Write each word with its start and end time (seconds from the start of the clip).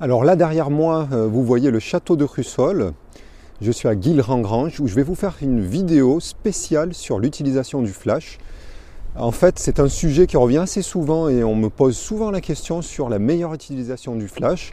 Alors 0.00 0.24
là 0.24 0.34
derrière 0.34 0.70
moi, 0.70 1.06
euh, 1.12 1.28
vous 1.28 1.44
voyez 1.44 1.70
le 1.70 1.78
château 1.78 2.16
de 2.16 2.24
Crussol. 2.24 2.94
Je 3.62 3.70
suis 3.70 3.86
à 3.86 3.94
Guilherand-Grange 3.94 4.80
où 4.80 4.88
je 4.88 4.94
vais 4.96 5.04
vous 5.04 5.14
faire 5.14 5.36
une 5.40 5.60
vidéo 5.60 6.18
spéciale 6.18 6.94
sur 6.94 7.20
l'utilisation 7.20 7.80
du 7.80 7.92
flash. 7.92 8.38
En 9.14 9.30
fait, 9.30 9.60
c'est 9.60 9.78
un 9.78 9.88
sujet 9.88 10.26
qui 10.26 10.36
revient 10.36 10.58
assez 10.58 10.82
souvent 10.82 11.28
et 11.28 11.44
on 11.44 11.54
me 11.54 11.68
pose 11.68 11.96
souvent 11.96 12.32
la 12.32 12.40
question 12.40 12.82
sur 12.82 13.08
la 13.08 13.20
meilleure 13.20 13.54
utilisation 13.54 14.16
du 14.16 14.26
flash. 14.26 14.72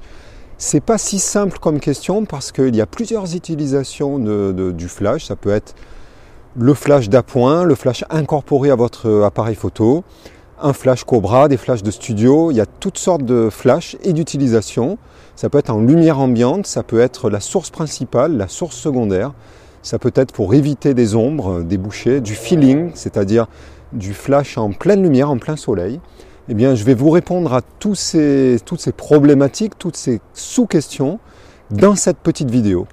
C'est 0.58 0.82
pas 0.82 0.98
si 0.98 1.20
simple 1.20 1.60
comme 1.60 1.80
question 1.80 2.26
parce 2.26 2.52
qu'il 2.52 2.76
y 2.76 2.82
a 2.82 2.88
plusieurs 2.88 3.36
utilisations 3.36 4.18
du 4.72 4.88
flash. 4.88 5.26
Ça 5.26 5.36
peut 5.36 5.52
être 5.52 5.76
le 6.58 6.74
flash 6.74 7.10
d'appoint, 7.10 7.64
le 7.64 7.76
flash 7.76 8.04
incorporé 8.10 8.72
à 8.72 8.76
votre 8.76 9.22
appareil 9.22 9.56
photo, 9.56 10.04
un 10.60 10.74
flash 10.74 11.04
Cobra, 11.04 11.48
des 11.48 11.58
flashs 11.58 11.84
de 11.84 11.92
studio, 11.92 12.50
il 12.50 12.58
y 12.58 12.62
a 12.62 12.66
toutes 12.66 12.98
sortes 12.98 13.24
de 13.24 13.50
flashs 13.52 13.98
et 14.04 14.14
d'utilisation. 14.14 14.98
Ça 15.36 15.50
peut 15.50 15.58
être 15.58 15.70
en 15.70 15.82
lumière 15.82 16.20
ambiante, 16.20 16.68
ça 16.68 16.84
peut 16.84 17.00
être 17.00 17.30
la 17.30 17.40
source 17.40 17.70
principale, 17.70 18.38
la 18.38 18.48
source 18.48 18.76
secondaire, 18.76 19.34
ça 19.82 19.98
peut 19.98 20.12
être 20.16 20.34
pour 20.34 20.54
éviter 20.54 20.94
des 20.94 21.16
ombres, 21.16 21.62
des 21.62 21.78
bouchées, 21.78 22.22
du 22.22 22.36
feeling, 22.36 22.92
c'est-à-dire 22.94 23.48
du 23.94 24.14
flash 24.14 24.58
en 24.58 24.72
pleine 24.72 25.02
lumière, 25.02 25.32
en 25.32 25.38
plein 25.38 25.56
soleil. 25.56 26.00
Eh 26.50 26.54
bien, 26.54 26.76
je 26.76 26.84
vais 26.84 26.94
vous 26.94 27.10
répondre 27.10 27.54
à 27.54 27.62
toutes 27.80 27.96
ces 27.96 28.60
problématiques, 28.96 29.78
toutes 29.80 29.98
ces 29.98 30.22
sous-questions 30.34 31.20
dans 31.72 31.96
cette 31.96 32.18
petite 32.18 32.52
vidéo. 32.52 32.88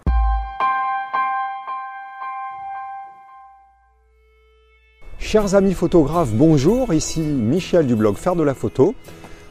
Chers 5.18 5.54
amis 5.54 5.74
photographes, 5.74 6.32
bonjour, 6.32 6.94
ici 6.94 7.20
Michel 7.20 7.86
du 7.86 7.96
blog 7.96 8.16
Faire 8.16 8.36
de 8.36 8.42
la 8.42 8.54
photo. 8.54 8.94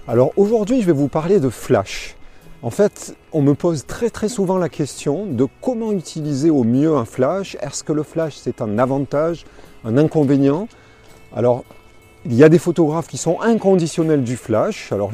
Alors 0.08 0.32
aujourd'hui 0.38 0.82
je 0.82 0.88
vais 0.88 0.94
vous 0.94 1.10
parler 1.10 1.40
de 1.40 1.50
flash. 1.50 2.16
En 2.64 2.72
fait, 2.72 3.16
on 3.34 3.44
me 3.44 3.54
pose 3.54 3.86
très 3.86 4.10
très 4.10 4.30
souvent 4.30 4.58
la 4.58 4.68
question 4.68 5.28
de 5.28 5.46
comment 5.62 5.92
utiliser 5.92 6.50
au 6.50 6.64
mieux 6.64 6.96
un 6.96 7.06
flash. 7.06 7.56
Est-ce 7.62 7.84
que 7.84 7.94
le 7.94 8.02
flash 8.02 8.36
c'est 8.36 8.62
un 8.62 8.80
avantage, 8.80 9.46
un 9.86 9.96
inconvénient? 9.96 10.68
Alors 11.36 11.64
il 12.26 12.34
y 12.34 12.44
a 12.44 12.50
des 12.50 12.58
photographes 12.58 13.08
qui 13.08 13.18
sont 13.18 13.40
inconditionnels 13.42 14.24
du 14.24 14.38
flash. 14.38 14.92
Alors 14.92 15.12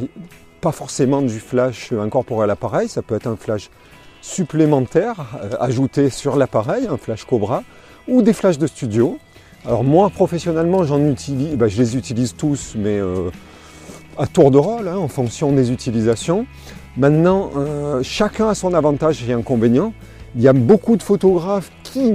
pas 0.62 0.72
forcément 0.72 1.22
du 1.22 1.40
flash 1.40 1.92
incorporé 1.92 2.46
à 2.46 2.48
l'appareil, 2.48 2.88
ça 2.88 3.02
peut 3.02 3.16
être 3.16 3.28
un 3.28 3.36
flash 3.36 3.70
supplémentaire 4.22 5.38
euh, 5.44 5.50
ajouté 5.60 6.10
sur 6.10 6.38
l'appareil, 6.38 6.88
un 6.88 6.96
flash 6.96 7.26
Cobra, 7.26 7.64
ou 8.08 8.22
des 8.22 8.32
flashs 8.32 8.58
de 8.58 8.68
studio. 8.68 9.18
Alors 9.66 9.84
moi 9.84 10.10
professionnellement 10.10 10.86
j'en 10.86 11.06
utilise, 11.06 11.58
bah, 11.58 11.68
je 11.68 11.78
les 11.78 11.98
utilise 11.98 12.36
tous 12.38 12.76
mais 12.78 13.00
euh, 13.00 13.32
à 14.18 14.28
tour 14.28 14.52
de 14.52 14.58
rôle 14.58 14.88
hein, 14.88 14.98
en 14.98 15.08
fonction 15.08 15.52
des 15.52 15.72
utilisations. 15.72 16.46
Maintenant 16.98 17.52
euh, 17.56 18.02
chacun 18.04 18.50
a 18.50 18.56
son 18.56 18.74
avantage 18.74 19.28
et 19.28 19.34
inconvénient. 19.34 19.94
Il 20.36 20.42
y 20.42 20.48
a 20.48 20.54
beaucoup 20.54 20.96
de 20.98 21.04
photographes 21.04 21.72
qui 21.84 22.12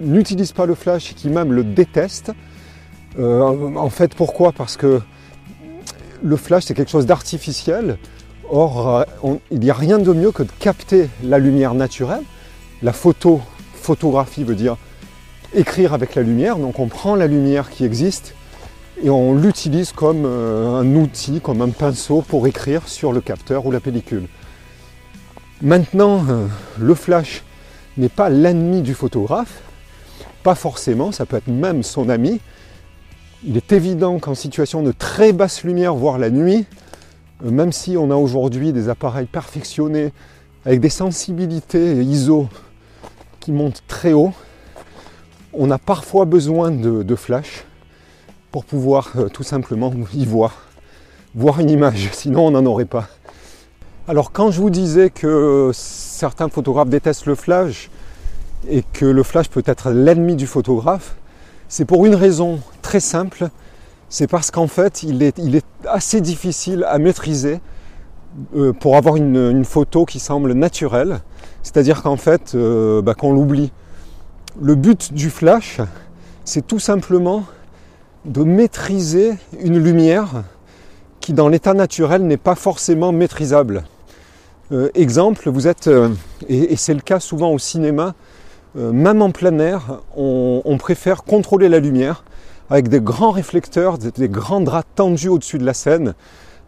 n'utilisent 0.00 0.52
pas 0.52 0.66
le 0.66 0.74
flash 0.74 1.12
et 1.12 1.14
qui 1.14 1.28
même 1.28 1.52
le 1.52 1.64
détestent. 1.64 2.32
Euh, 3.18 3.40
en 3.42 3.90
fait 3.90 4.14
pourquoi? 4.14 4.52
Parce 4.52 4.76
que 4.76 5.00
le 6.22 6.36
flash 6.36 6.64
c'est 6.64 6.74
quelque 6.74 6.90
chose 6.90 7.06
d'artificiel. 7.06 7.98
Or 8.48 9.04
il 9.50 9.58
n'y 9.58 9.70
a 9.70 9.74
rien 9.74 9.98
de 9.98 10.12
mieux 10.12 10.30
que 10.30 10.44
de 10.44 10.52
capter 10.60 11.08
la 11.24 11.38
lumière 11.38 11.74
naturelle. 11.74 12.22
La 12.82 12.92
photo, 12.92 13.40
photographie 13.74 14.44
veut 14.44 14.54
dire 14.54 14.76
écrire 15.54 15.94
avec 15.94 16.14
la 16.14 16.22
lumière. 16.22 16.58
Donc 16.58 16.78
on 16.78 16.86
prend 16.86 17.16
la 17.16 17.26
lumière 17.26 17.70
qui 17.70 17.84
existe 17.84 18.34
et 19.02 19.10
on 19.10 19.34
l'utilise 19.34 19.92
comme 19.92 20.24
euh, 20.24 20.80
un 20.80 20.94
outil, 20.94 21.40
comme 21.40 21.60
un 21.62 21.68
pinceau 21.70 22.22
pour 22.22 22.46
écrire 22.46 22.88
sur 22.88 23.12
le 23.12 23.20
capteur 23.20 23.66
ou 23.66 23.70
la 23.70 23.80
pellicule. 23.80 24.26
Maintenant, 25.62 26.24
euh, 26.28 26.46
le 26.78 26.94
flash 26.94 27.42
n'est 27.96 28.08
pas 28.08 28.28
l'ennemi 28.28 28.82
du 28.82 28.94
photographe, 28.94 29.62
pas 30.42 30.54
forcément, 30.54 31.12
ça 31.12 31.26
peut 31.26 31.36
être 31.36 31.48
même 31.48 31.82
son 31.82 32.08
ami. 32.08 32.40
Il 33.44 33.56
est 33.56 33.72
évident 33.72 34.18
qu'en 34.18 34.34
situation 34.34 34.82
de 34.82 34.92
très 34.92 35.32
basse 35.32 35.64
lumière, 35.64 35.94
voire 35.94 36.18
la 36.18 36.30
nuit, 36.30 36.66
euh, 37.44 37.50
même 37.50 37.72
si 37.72 37.96
on 37.96 38.10
a 38.10 38.16
aujourd'hui 38.16 38.72
des 38.72 38.88
appareils 38.88 39.26
perfectionnés 39.26 40.12
avec 40.64 40.80
des 40.80 40.88
sensibilités 40.88 42.02
ISO 42.02 42.48
qui 43.40 43.52
montent 43.52 43.82
très 43.86 44.12
haut, 44.12 44.32
on 45.52 45.70
a 45.70 45.78
parfois 45.78 46.24
besoin 46.24 46.70
de, 46.70 47.14
flash 47.14 47.64
pour 48.50 48.64
pouvoir 48.64 49.12
euh, 49.16 49.28
tout 49.28 49.42
simplement 49.42 49.92
y 50.14 50.26
voir, 50.26 50.54
voir 51.34 51.60
une 51.60 51.70
image, 51.70 52.10
sinon 52.12 52.46
on 52.46 52.50
n'en 52.52 52.66
aurait 52.66 52.84
pas. 52.84 53.08
Alors 54.08 54.32
quand 54.32 54.50
je 54.50 54.60
vous 54.60 54.70
disais 54.70 55.10
que 55.10 55.70
certains 55.74 56.48
photographes 56.48 56.88
détestent 56.88 57.26
le 57.26 57.34
flash 57.34 57.90
et 58.68 58.84
que 58.92 59.04
le 59.04 59.22
flash 59.22 59.48
peut 59.48 59.64
être 59.66 59.90
l'ennemi 59.90 60.36
du 60.36 60.46
photographe, 60.46 61.16
c'est 61.68 61.84
pour 61.84 62.06
une 62.06 62.14
raison 62.14 62.60
très 62.82 63.00
simple, 63.00 63.48
c'est 64.08 64.28
parce 64.28 64.52
qu'en 64.52 64.68
fait 64.68 65.02
il 65.02 65.22
est, 65.24 65.64
assez 65.88 66.20
difficile 66.20 66.84
à 66.88 66.98
maîtriser 66.98 67.60
euh, 68.54 68.72
pour 68.72 68.96
avoir 68.96 69.16
une, 69.16 69.64
photo 69.64 70.04
qui 70.04 70.20
semble 70.20 70.52
naturelle, 70.52 71.20
c'est-à-dire 71.62 72.02
qu'en 72.02 72.16
fait 72.16 72.54
euh, 72.54 73.02
bah, 73.02 73.14
qu'on 73.14 73.32
l'oublie. 73.32 73.72
Le 74.60 74.74
but 74.74 75.12
du 75.12 75.30
flash, 75.30 75.80
c'est 76.44 76.66
tout 76.66 76.78
simplement 76.78 77.44
de 78.26 78.42
maîtriser 78.42 79.34
une 79.60 79.78
lumière 79.78 80.42
qui 81.20 81.32
dans 81.32 81.48
l'état 81.48 81.74
naturel 81.74 82.22
n'est 82.22 82.36
pas 82.36 82.54
forcément 82.54 83.12
maîtrisable. 83.12 83.84
Euh, 84.72 84.90
exemple, 84.94 85.48
vous 85.48 85.68
êtes, 85.68 85.86
euh, 85.86 86.10
et, 86.48 86.76
c'est 86.76 86.94
le 86.94 87.00
cas 87.00 87.20
souvent 87.20 87.50
au 87.52 87.58
cinéma, 87.58 88.14
euh, 88.76 88.90
même 88.92 89.22
en 89.22 89.30
plein 89.30 89.58
air, 89.60 90.00
on, 90.16 90.76
préfère 90.78 91.22
contrôler 91.22 91.68
la 91.68 91.78
lumière 91.78 92.24
avec 92.68 92.88
des 92.88 93.00
grands 93.00 93.30
réflecteurs, 93.30 93.96
des, 93.96 94.28
grands 94.28 94.60
draps 94.60 94.88
tendus 94.96 95.28
au-dessus 95.28 95.58
de 95.58 95.64
la 95.64 95.74
scène, 95.74 96.14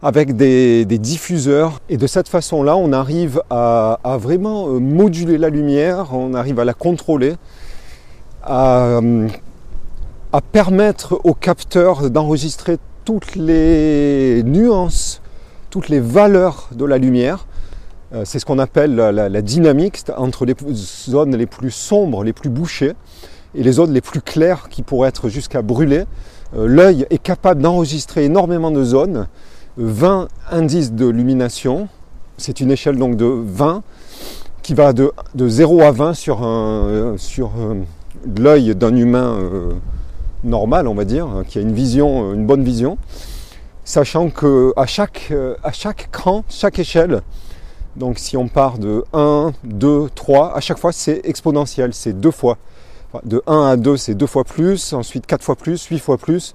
avec 0.01 0.37
des, 0.37 0.85
diffuseurs. 0.85 1.81
Et 1.89 1.97
de 1.97 2.07
cette 2.07 2.29
façon-là, 2.29 2.77
on 2.77 2.93
arrive 2.93 3.41
à 3.49 4.17
vraiment 4.17 4.67
moduler 4.79 5.37
la 5.37 5.49
lumière, 5.49 6.13
on 6.13 6.33
arrive 6.33 6.59
à 6.59 6.65
la 6.65 6.73
contrôler 6.73 7.35
à, 8.43 9.01
permettre 10.51 11.19
au 11.23 11.33
capteur 11.33 12.09
d'enregistrer 12.09 12.77
toutes 13.05 13.35
les 13.35 14.43
nuances, 14.43 15.21
toutes 15.69 15.89
les 15.89 15.99
valeurs 15.99 16.69
de 16.73 16.85
la 16.85 16.97
lumière. 16.97 17.47
Euh, 18.13 18.23
c'est 18.25 18.39
ce 18.39 18.45
qu'on 18.45 18.59
appelle 18.59 18.95
la, 18.95 19.41
dynamique 19.41 20.03
entre 20.15 20.45
les 20.45 20.55
zones 20.73 21.35
les 21.35 21.47
plus 21.47 21.71
sombres, 21.71 22.23
les 22.23 22.33
plus 22.33 22.49
bouchées, 22.49 22.93
et 23.55 23.63
les 23.63 23.71
zones 23.73 23.91
les 23.91 24.01
plus 24.01 24.21
claires 24.21 24.69
qui 24.69 24.83
pourraient 24.83 25.09
être 25.09 25.29
jusqu'à 25.29 25.61
brûler. 25.61 26.03
Euh, 26.55 26.67
l'œil 26.67 27.07
est 27.09 27.21
capable 27.21 27.61
d'enregistrer 27.61 28.25
énormément 28.25 28.71
de 28.71 28.83
zones, 28.83 29.27
20 29.77 30.27
indices 30.51 30.91
de 30.93 31.07
lumination, 31.07 31.87
c'est 32.37 32.59
une 32.59 32.71
échelle 32.71 32.97
donc 32.97 33.15
de 33.15 33.25
20 33.25 33.81
qui 34.61 34.73
va 34.73 34.93
de, 34.93 35.11
0 35.35 35.81
à 35.81 35.91
20 35.91 36.13
sur, 36.13 36.43
un, 36.43 37.15
sur 37.17 37.51
l'œil 38.37 38.75
d'un 38.75 38.95
humain 38.95 39.37
euh, 39.39 39.71
normal, 40.43 40.87
on 40.87 40.93
va 40.93 41.05
dire, 41.05 41.27
hein, 41.27 41.43
qui 41.47 41.57
a 41.57 41.61
une 41.61 41.73
vision, 41.73 42.31
euh, 42.31 42.33
une 42.33 42.45
bonne 42.45 42.63
vision, 42.63 42.97
sachant 43.83 44.29
que 44.29 44.73
à 44.75 44.85
chaque, 44.85 45.29
euh, 45.31 45.55
à 45.63 45.71
chaque 45.71 46.09
cran, 46.11 46.43
chaque 46.49 46.79
échelle, 46.79 47.21
donc 47.95 48.19
si 48.19 48.37
on 48.37 48.47
part 48.47 48.77
de 48.77 49.03
1, 49.13 49.51
2, 49.63 50.09
3, 50.13 50.55
à 50.55 50.59
chaque 50.59 50.77
fois 50.77 50.91
c'est 50.91 51.21
exponentiel, 51.23 51.93
c'est 51.93 52.13
deux 52.13 52.31
fois. 52.31 52.57
De 53.23 53.41
1 53.47 53.65
à 53.65 53.75
2, 53.75 53.97
c'est 53.97 54.13
deux 54.13 54.27
fois 54.27 54.43
plus, 54.43 54.93
ensuite 54.93 55.25
4 55.25 55.43
fois 55.43 55.55
plus, 55.55 55.83
8 55.85 55.99
fois 55.99 56.17
plus. 56.17 56.53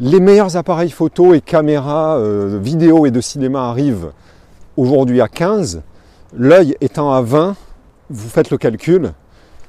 Les 0.00 0.20
meilleurs 0.20 0.56
appareils 0.56 0.90
photo 0.90 1.34
et 1.34 1.42
caméras 1.42 2.18
vidéo 2.58 3.04
et 3.04 3.10
de 3.10 3.20
cinéma 3.20 3.68
arrivent 3.68 4.10
aujourd'hui 4.76 5.20
à 5.20 5.28
15. 5.28 5.82
L'œil 6.34 6.76
étant 6.80 7.12
à 7.12 7.20
20, 7.20 7.54
vous 8.08 8.28
faites 8.28 8.50
le 8.50 8.56
calcul, 8.56 9.12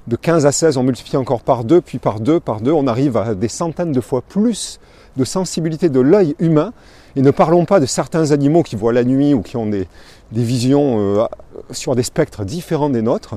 de 0.08 0.16
15 0.16 0.46
à 0.46 0.52
16, 0.52 0.78
on 0.78 0.84
multiplie 0.84 1.18
encore 1.18 1.42
par 1.42 1.64
2, 1.64 1.82
puis 1.82 1.98
par 1.98 2.20
2, 2.20 2.40
par 2.40 2.60
2, 2.62 2.72
on 2.72 2.88
arrive 2.88 3.16
à 3.18 3.36
des 3.36 3.48
centaines 3.48 3.94
de 3.94 4.02
fois 4.02 4.22
plus 4.22 4.80
de 5.16 5.24
sensibilité 5.24 5.90
de 5.90 6.00
l'œil 6.00 6.36
humain. 6.40 6.74
Et 7.16 7.22
ne 7.22 7.32
parlons 7.32 7.66
pas 7.66 7.80
de 7.80 7.86
certains 7.86 8.32
animaux 8.32 8.64
qui 8.64 8.76
voient 8.76 8.92
la 8.92 9.04
nuit 9.04 9.34
ou 9.34 9.42
qui 9.42 9.56
ont 9.56 9.68
des, 9.68 9.88
visions 10.32 10.98
euh, 11.00 11.26
sur 11.72 11.96
des 11.96 12.04
spectres 12.04 12.44
différents 12.44 12.90
des 12.90 13.04
nôtres. 13.04 13.36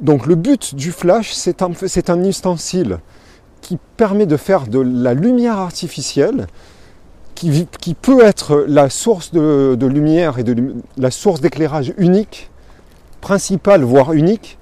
Donc 0.00 0.26
le 0.26 0.34
but 0.34 0.74
du 0.74 0.90
flash, 0.90 1.32
c'est 1.32 1.62
un, 1.62 2.24
ustensile 2.24 2.98
qui 3.60 3.78
permet 3.96 4.26
de 4.26 4.36
faire 4.36 4.66
de 4.66 4.80
la 4.80 5.14
lumière 5.14 5.58
artificielle, 5.58 6.48
qui, 7.34 7.94
peut 7.94 8.22
être 8.24 8.64
la 8.68 8.88
source 8.88 9.32
de, 9.32 9.76
de 9.78 9.86
lumière 9.86 10.38
et 10.38 10.44
de 10.44 10.74
la 10.96 11.10
source 11.10 11.40
d'éclairage 11.40 11.92
unique, 11.98 12.50
principale, 13.20 13.82
voire 13.82 14.12
unique, 14.12 14.58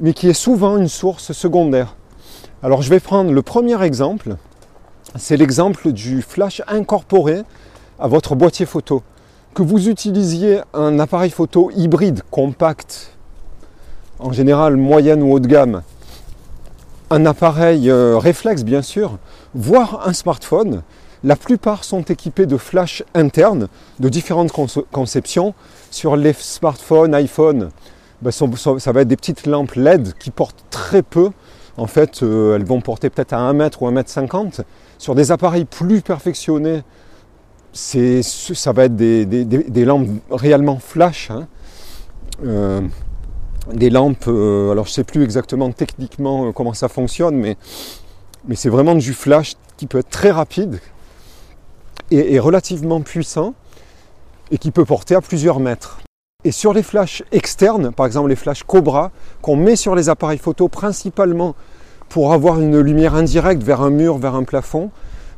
mais 0.00 0.12
qui 0.12 0.28
est 0.28 0.34
souvent 0.34 0.76
une 0.76 0.88
source 0.88 1.32
secondaire. 1.32 1.96
Alors 2.62 2.82
je 2.82 2.90
vais 2.90 3.00
prendre 3.00 3.32
le 3.32 3.42
premier 3.42 3.82
exemple, 3.82 4.36
c'est 5.16 5.36
l'exemple 5.36 5.92
du 5.92 6.22
flash 6.22 6.62
incorporé 6.66 7.42
à 7.98 8.08
votre 8.08 8.34
boîtier 8.34 8.66
photo. 8.66 9.02
Que 9.54 9.62
vous 9.62 9.88
utilisiez 9.88 10.60
un 10.72 10.98
appareil 10.98 11.30
photo 11.30 11.70
hybride, 11.76 12.22
compact, 12.30 13.12
en 14.18 14.32
général 14.32 14.76
moyenne 14.76 15.22
ou 15.22 15.32
haut 15.32 15.40
de 15.40 15.46
gamme, 15.46 15.82
un 17.10 17.26
appareil 17.26 17.90
euh, 17.90 18.18
réflexe 18.18 18.64
bien 18.64 18.82
sûr, 18.82 19.18
voire 19.54 20.06
un 20.06 20.12
smartphone, 20.12 20.82
la 21.24 21.36
plupart 21.36 21.84
sont 21.84 22.02
équipés 22.02 22.44
de 22.44 22.58
flash 22.58 23.02
internes 23.14 23.68
de 23.98 24.10
différentes 24.10 24.52
conceptions. 24.92 25.54
Sur 25.90 26.16
les 26.16 26.34
smartphones, 26.34 27.14
iPhone, 27.14 27.70
ben, 28.22 28.30
ça 28.30 28.92
va 28.92 29.02
être 29.02 29.08
des 29.08 29.16
petites 29.16 29.46
lampes 29.46 29.74
LED 29.74 30.14
qui 30.18 30.30
portent 30.30 30.64
très 30.70 31.02
peu. 31.02 31.30
En 31.76 31.86
fait, 31.86 32.22
euh, 32.22 32.56
elles 32.56 32.64
vont 32.64 32.80
porter 32.80 33.10
peut-être 33.10 33.32
à 33.32 33.38
1 33.38 33.52
mètre 33.52 33.82
ou 33.82 33.86
1 33.86 33.90
mètre 33.90 34.10
50. 34.10 34.60
Sur 34.98 35.14
des 35.14 35.32
appareils 35.32 35.64
plus 35.64 36.02
perfectionnés, 36.02 36.82
ça 37.72 38.72
va 38.72 38.84
être 38.84 38.96
des, 38.96 39.84
lampes 39.84 40.08
réellement 40.30 40.78
flash. 40.78 41.30
Hein. 41.30 41.48
Euh, 42.44 42.80
des 43.72 43.90
lampes, 43.90 44.28
euh, 44.28 44.70
alors 44.70 44.84
je 44.84 44.90
ne 44.90 44.94
sais 44.94 45.04
plus 45.04 45.24
exactement 45.24 45.72
techniquement 45.72 46.52
comment 46.52 46.74
ça 46.74 46.88
fonctionne, 46.88 47.36
mais, 47.36 47.56
c'est 48.54 48.68
vraiment 48.68 48.94
du 48.94 49.14
flash 49.14 49.54
qui 49.78 49.86
peut 49.86 49.98
être 49.98 50.10
très 50.10 50.30
rapide 50.30 50.78
et 52.10 52.38
relativement 52.38 53.00
puissant 53.00 53.54
et 54.50 54.58
qui 54.58 54.70
peut 54.70 54.84
porter 54.84 55.14
à 55.14 55.22
plusieurs 55.22 55.60
mètres. 55.60 56.03
Et 56.46 56.52
sur 56.52 56.74
les 56.74 56.82
flashs 56.82 57.22
externes, 57.32 57.90
par 57.90 58.04
exemple 58.04 58.28
les 58.28 58.36
flashs 58.36 58.64
Cobra, 58.64 59.12
qu'on 59.40 59.56
met 59.56 59.76
sur 59.76 59.94
les 59.94 60.10
appareils 60.10 60.38
photo 60.38 60.68
principalement 60.68 61.54
pour 62.10 62.34
avoir 62.34 62.60
une 62.60 62.78
lumière 62.80 63.14
indirecte 63.14 63.62
vers 63.62 63.80
un 63.80 63.88
mur, 63.88 64.18
vers 64.18 64.34
un 64.34 64.44
plafond, 64.44 64.90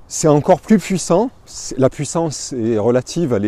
c'est 0.09 0.27
encore 0.27 0.61
plus 0.61 0.79
puissant. 0.79 1.31
La 1.79 1.91
puissance 1.91 2.53
est 2.53 2.79
relative, 2.79 3.39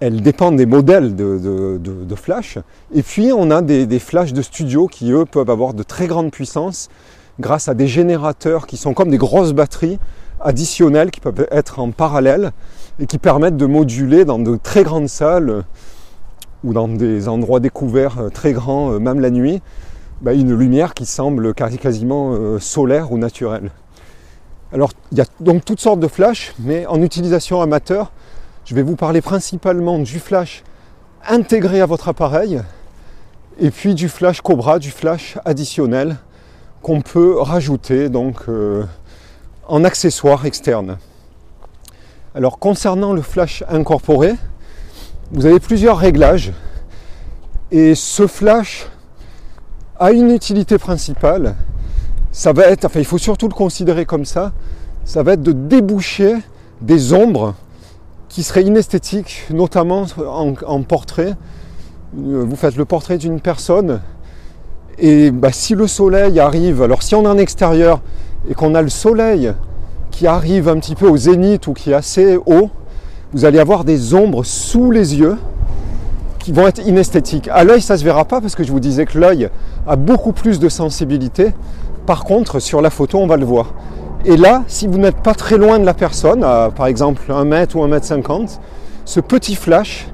elle, 0.00 0.22
dépend 0.22 0.52
des 0.52 0.66
modèles 0.66 1.16
de, 1.16 2.14
flash. 2.14 2.58
Et 2.94 3.02
puis 3.02 3.32
on 3.32 3.50
a 3.50 3.60
des, 3.60 3.98
flashs 3.98 4.32
de 4.32 4.42
studio 4.42 4.86
qui, 4.86 5.10
eux, 5.10 5.24
peuvent 5.24 5.50
avoir 5.50 5.74
de 5.74 5.82
très 5.82 6.06
grandes 6.06 6.30
puissances 6.30 6.90
grâce 7.40 7.68
à 7.68 7.74
des 7.74 7.88
générateurs 7.88 8.68
qui 8.68 8.76
sont 8.76 8.94
comme 8.94 9.10
des 9.10 9.18
grosses 9.18 9.52
batteries 9.52 9.98
additionnelles 10.40 11.10
qui 11.10 11.20
peuvent 11.20 11.48
être 11.50 11.80
en 11.80 11.90
parallèle 11.90 12.52
et 13.00 13.06
qui 13.06 13.18
permettent 13.18 13.56
de 13.56 13.66
moduler 13.66 14.24
dans 14.24 14.38
de 14.38 14.56
très 14.56 14.84
grandes 14.84 15.08
salles 15.08 15.64
ou 16.64 16.72
dans 16.72 16.88
des 16.88 17.28
endroits 17.28 17.60
découverts 17.60 18.18
euh, 18.18 18.28
très 18.28 18.52
grands, 18.52 18.92
euh, 18.92 18.98
même 18.98 19.20
la 19.20 19.30
nuit, 19.30 19.62
bah, 20.20 20.34
une 20.34 20.54
lumière 20.54 20.94
qui 20.94 21.06
semble 21.06 21.54
quasiment 21.54 22.32
euh, 22.32 22.58
solaire 22.58 23.12
ou 23.12 23.18
naturelle. 23.18 23.70
Alors 24.72 24.90
il 25.10 25.18
y 25.18 25.20
a 25.20 25.24
donc 25.40 25.64
toutes 25.64 25.80
sortes 25.80 26.00
de 26.00 26.06
flashs, 26.06 26.54
mais 26.58 26.86
en 26.86 27.02
utilisation 27.02 27.60
amateur, 27.60 28.12
je 28.64 28.74
vais 28.74 28.82
vous 28.82 28.96
parler 28.96 29.20
principalement 29.20 29.98
du 29.98 30.20
flash 30.20 30.62
intégré 31.26 31.80
à 31.80 31.86
votre 31.86 32.08
appareil 32.08 32.62
et 33.58 33.70
puis 33.70 33.94
du 33.94 34.08
flash 34.08 34.40
Cobra, 34.42 34.78
du 34.78 34.90
flash 34.90 35.38
additionnel 35.44 36.16
qu'on 36.82 37.00
peut 37.00 37.40
rajouter 37.40 38.08
donc 38.08 38.44
en 39.66 39.84
accessoire 39.84 40.46
externe. 40.46 40.98
Alors 42.34 42.58
concernant 42.60 43.12
le 43.12 43.22
flash 43.22 43.64
incorporé, 43.68 44.34
vous 45.32 45.46
avez 45.46 45.60
plusieurs 45.60 45.98
réglages 45.98 46.52
et 47.70 47.94
ce 47.94 48.26
flash 48.26 48.88
a 49.98 50.10
une 50.10 50.30
utilité 50.30 50.76
principale. 50.76 51.54
Ça 52.32 52.52
va 52.52 52.64
être, 52.64 52.84
enfin 52.84 52.98
il 52.98 53.04
faut 53.04 53.18
surtout 53.18 53.48
le 53.48 53.54
considérer 53.54 54.06
comme 54.06 54.24
ça, 54.24 54.52
ça 55.04 55.22
va 55.22 55.34
être 55.34 55.42
de 55.42 55.52
déboucher 55.52 56.34
des 56.80 57.12
ombres 57.12 57.54
qui 58.28 58.42
seraient 58.42 58.62
inesthétiques, 58.62 59.46
notamment 59.50 60.06
en, 60.66 60.82
portrait. 60.82 61.34
Euh, 62.18 62.44
vous 62.44 62.56
faites 62.56 62.76
le 62.76 62.84
portrait 62.84 63.18
d'une 63.18 63.40
personne 63.40 64.00
et 64.98 65.30
bah, 65.30 65.52
si 65.52 65.74
le 65.74 65.86
soleil 65.86 66.40
arrive, 66.40 66.82
alors 66.82 67.02
si 67.02 67.14
on 67.14 67.22
est 67.22 67.28
en 67.28 67.38
extérieur 67.38 68.00
et 68.48 68.54
qu'on 68.54 68.74
a 68.74 68.82
le 68.82 68.88
soleil 68.88 69.52
qui 70.10 70.26
arrive 70.26 70.68
un 70.68 70.78
petit 70.78 70.96
peu 70.96 71.08
au 71.08 71.16
zénith 71.16 71.68
ou 71.68 71.72
qui 71.72 71.92
est 71.92 71.94
assez 71.94 72.36
haut, 72.46 72.70
vous 73.32 73.44
allez 73.44 73.58
avoir 73.58 73.84
des 73.84 74.14
ombres 74.14 74.44
sous 74.44 74.90
les 74.90 75.16
yeux 75.18 75.36
qui 76.38 76.52
vont 76.52 76.66
être 76.66 76.84
inesthétiques. 76.86 77.48
À 77.52 77.64
l'œil, 77.64 77.80
ça 77.80 77.94
ne 77.94 77.98
se 77.98 78.04
verra 78.04 78.24
pas 78.24 78.40
parce 78.40 78.54
que 78.54 78.64
je 78.64 78.72
vous 78.72 78.80
disais 78.80 79.04
que 79.04 79.18
l'œil 79.18 79.50
a 79.86 79.96
beaucoup 79.96 80.32
plus 80.32 80.58
de 80.58 80.68
sensibilité. 80.68 81.52
Par 82.06 82.24
contre, 82.24 82.58
sur 82.60 82.80
la 82.80 82.90
photo, 82.90 83.18
on 83.18 83.26
va 83.26 83.36
le 83.36 83.44
voir. 83.44 83.74
Et 84.24 84.36
là, 84.36 84.64
si 84.66 84.86
vous 84.86 84.98
n'êtes 84.98 85.18
pas 85.18 85.34
très 85.34 85.58
loin 85.58 85.78
de 85.78 85.84
la 85.84 85.94
personne, 85.94 86.40
par 86.40 86.86
exemple 86.86 87.22
un 87.30 87.44
mètre 87.44 87.76
ou 87.76 87.82
un 87.82 87.88
mètre 87.88 88.06
cinquante, 88.06 88.60
ce 89.04 89.20
petit 89.20 89.54
flash, 89.54 90.08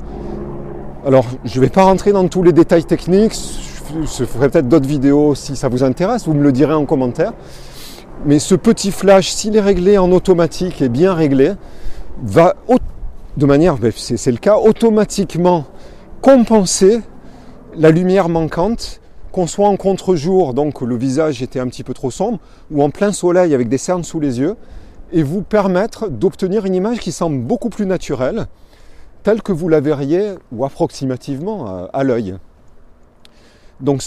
alors 1.06 1.26
je 1.44 1.58
ne 1.58 1.64
vais 1.64 1.70
pas 1.70 1.84
rentrer 1.84 2.12
dans 2.12 2.26
tous 2.28 2.42
les 2.42 2.52
détails 2.52 2.84
techniques, 2.84 3.36
je 4.02 4.24
ferai 4.24 4.48
peut-être 4.48 4.68
d'autres 4.68 4.86
vidéos 4.86 5.34
si 5.34 5.56
ça 5.56 5.68
vous 5.68 5.84
intéresse, 5.84 6.26
vous 6.26 6.34
me 6.34 6.42
le 6.42 6.52
direz 6.52 6.74
en 6.74 6.84
commentaire. 6.84 7.32
Mais 8.24 8.38
ce 8.38 8.54
petit 8.54 8.90
flash, 8.90 9.30
s'il 9.30 9.56
est 9.56 9.60
réglé 9.60 9.98
en 9.98 10.10
automatique 10.12 10.82
et 10.82 10.88
bien 10.88 11.14
réglé, 11.14 11.52
va 12.22 12.54
de 13.36 13.46
manière, 13.46 13.76
ben, 13.76 13.92
c'est 13.94 14.30
le 14.30 14.38
cas, 14.38 14.56
automatiquement 14.56 15.66
compenser 16.22 17.00
la 17.76 17.90
lumière 17.90 18.28
manquante, 18.28 19.00
qu'on 19.32 19.46
soit 19.46 19.68
en 19.68 19.76
contre-jour, 19.76 20.54
donc 20.54 20.80
le 20.80 20.96
visage 20.96 21.42
était 21.42 21.60
un 21.60 21.68
petit 21.68 21.84
peu 21.84 21.92
trop 21.92 22.10
sombre, 22.10 22.38
ou 22.70 22.82
en 22.82 22.88
plein 22.88 23.12
soleil 23.12 23.54
avec 23.54 23.68
des 23.68 23.76
cernes 23.78 24.04
sous 24.04 24.18
les 24.18 24.40
yeux, 24.40 24.56
et 25.12 25.22
vous 25.22 25.42
permettre 25.42 26.08
d'obtenir 26.08 26.64
une 26.64 26.74
image 26.74 26.98
qui 26.98 27.12
semble 27.12 27.38
beaucoup 27.42 27.68
plus 27.68 27.84
naturelle, 27.84 28.46
telle 29.22 29.42
que 29.42 29.52
vous 29.52 29.68
la 29.68 29.80
verriez, 29.80 30.32
ou 30.52 30.64
approximativement, 30.64 31.88
à, 31.92 32.02
l'œil. 32.04 32.36
Donc 33.80 34.02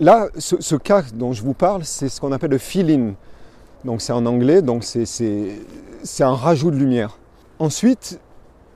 là, 0.00 0.28
ce, 0.36 0.76
cas 0.76 1.02
dont 1.14 1.32
je 1.32 1.42
vous 1.42 1.54
parle, 1.54 1.84
c'est 1.84 2.10
ce 2.10 2.20
qu'on 2.20 2.32
appelle 2.32 2.50
le 2.50 2.58
fill-in. 2.58 3.14
Donc 3.86 4.02
c'est 4.02 4.12
en 4.12 4.26
anglais, 4.26 4.60
donc 4.60 4.84
c'est 4.84 5.56
un 6.20 6.34
rajout 6.34 6.70
de 6.70 6.76
lumière. 6.76 7.18
Ensuite, 7.58 8.20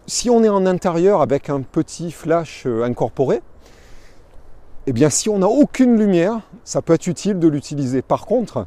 si 0.08 0.30
on 0.30 0.42
est 0.42 0.48
en 0.48 0.66
intérieur 0.66 1.20
avec 1.20 1.50
un 1.50 1.60
petit 1.60 2.10
flash 2.10 2.64
euh, 2.66 2.82
incorporé, 2.82 3.42
eh 4.86 4.92
bien 4.92 5.10
si 5.10 5.28
on 5.28 5.38
n'a 5.38 5.48
aucune 5.48 5.98
lumière, 5.98 6.40
ça 6.64 6.80
peut 6.80 6.94
être 6.94 7.06
utile 7.06 7.38
de 7.38 7.46
l'utiliser. 7.46 8.00
Par 8.00 8.24
contre, 8.24 8.66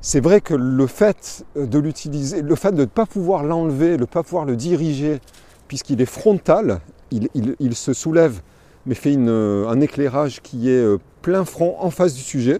c'est 0.00 0.20
vrai 0.20 0.40
que 0.40 0.54
le 0.54 0.86
fait 0.88 1.44
de 1.54 1.78
l'utiliser, 1.78 2.42
le 2.42 2.54
fait 2.56 2.72
de 2.72 2.80
ne 2.80 2.84
pas 2.86 3.06
pouvoir 3.06 3.44
l'enlever, 3.44 3.96
de 3.96 4.02
ne 4.02 4.06
pas 4.06 4.24
pouvoir 4.24 4.44
le 4.44 4.56
diriger, 4.56 5.20
puisqu'il 5.68 6.02
est 6.02 6.06
frontal, 6.06 6.80
il, 7.12 7.76
se 7.76 7.92
soulève, 7.92 8.40
mais 8.86 8.96
fait 8.96 9.14
un 9.14 9.80
éclairage 9.80 10.42
qui 10.42 10.68
est 10.68 10.82
euh, 10.82 10.98
plein 11.22 11.44
front 11.44 11.76
en 11.78 11.90
face 11.90 12.14
du 12.14 12.22
sujet, 12.22 12.58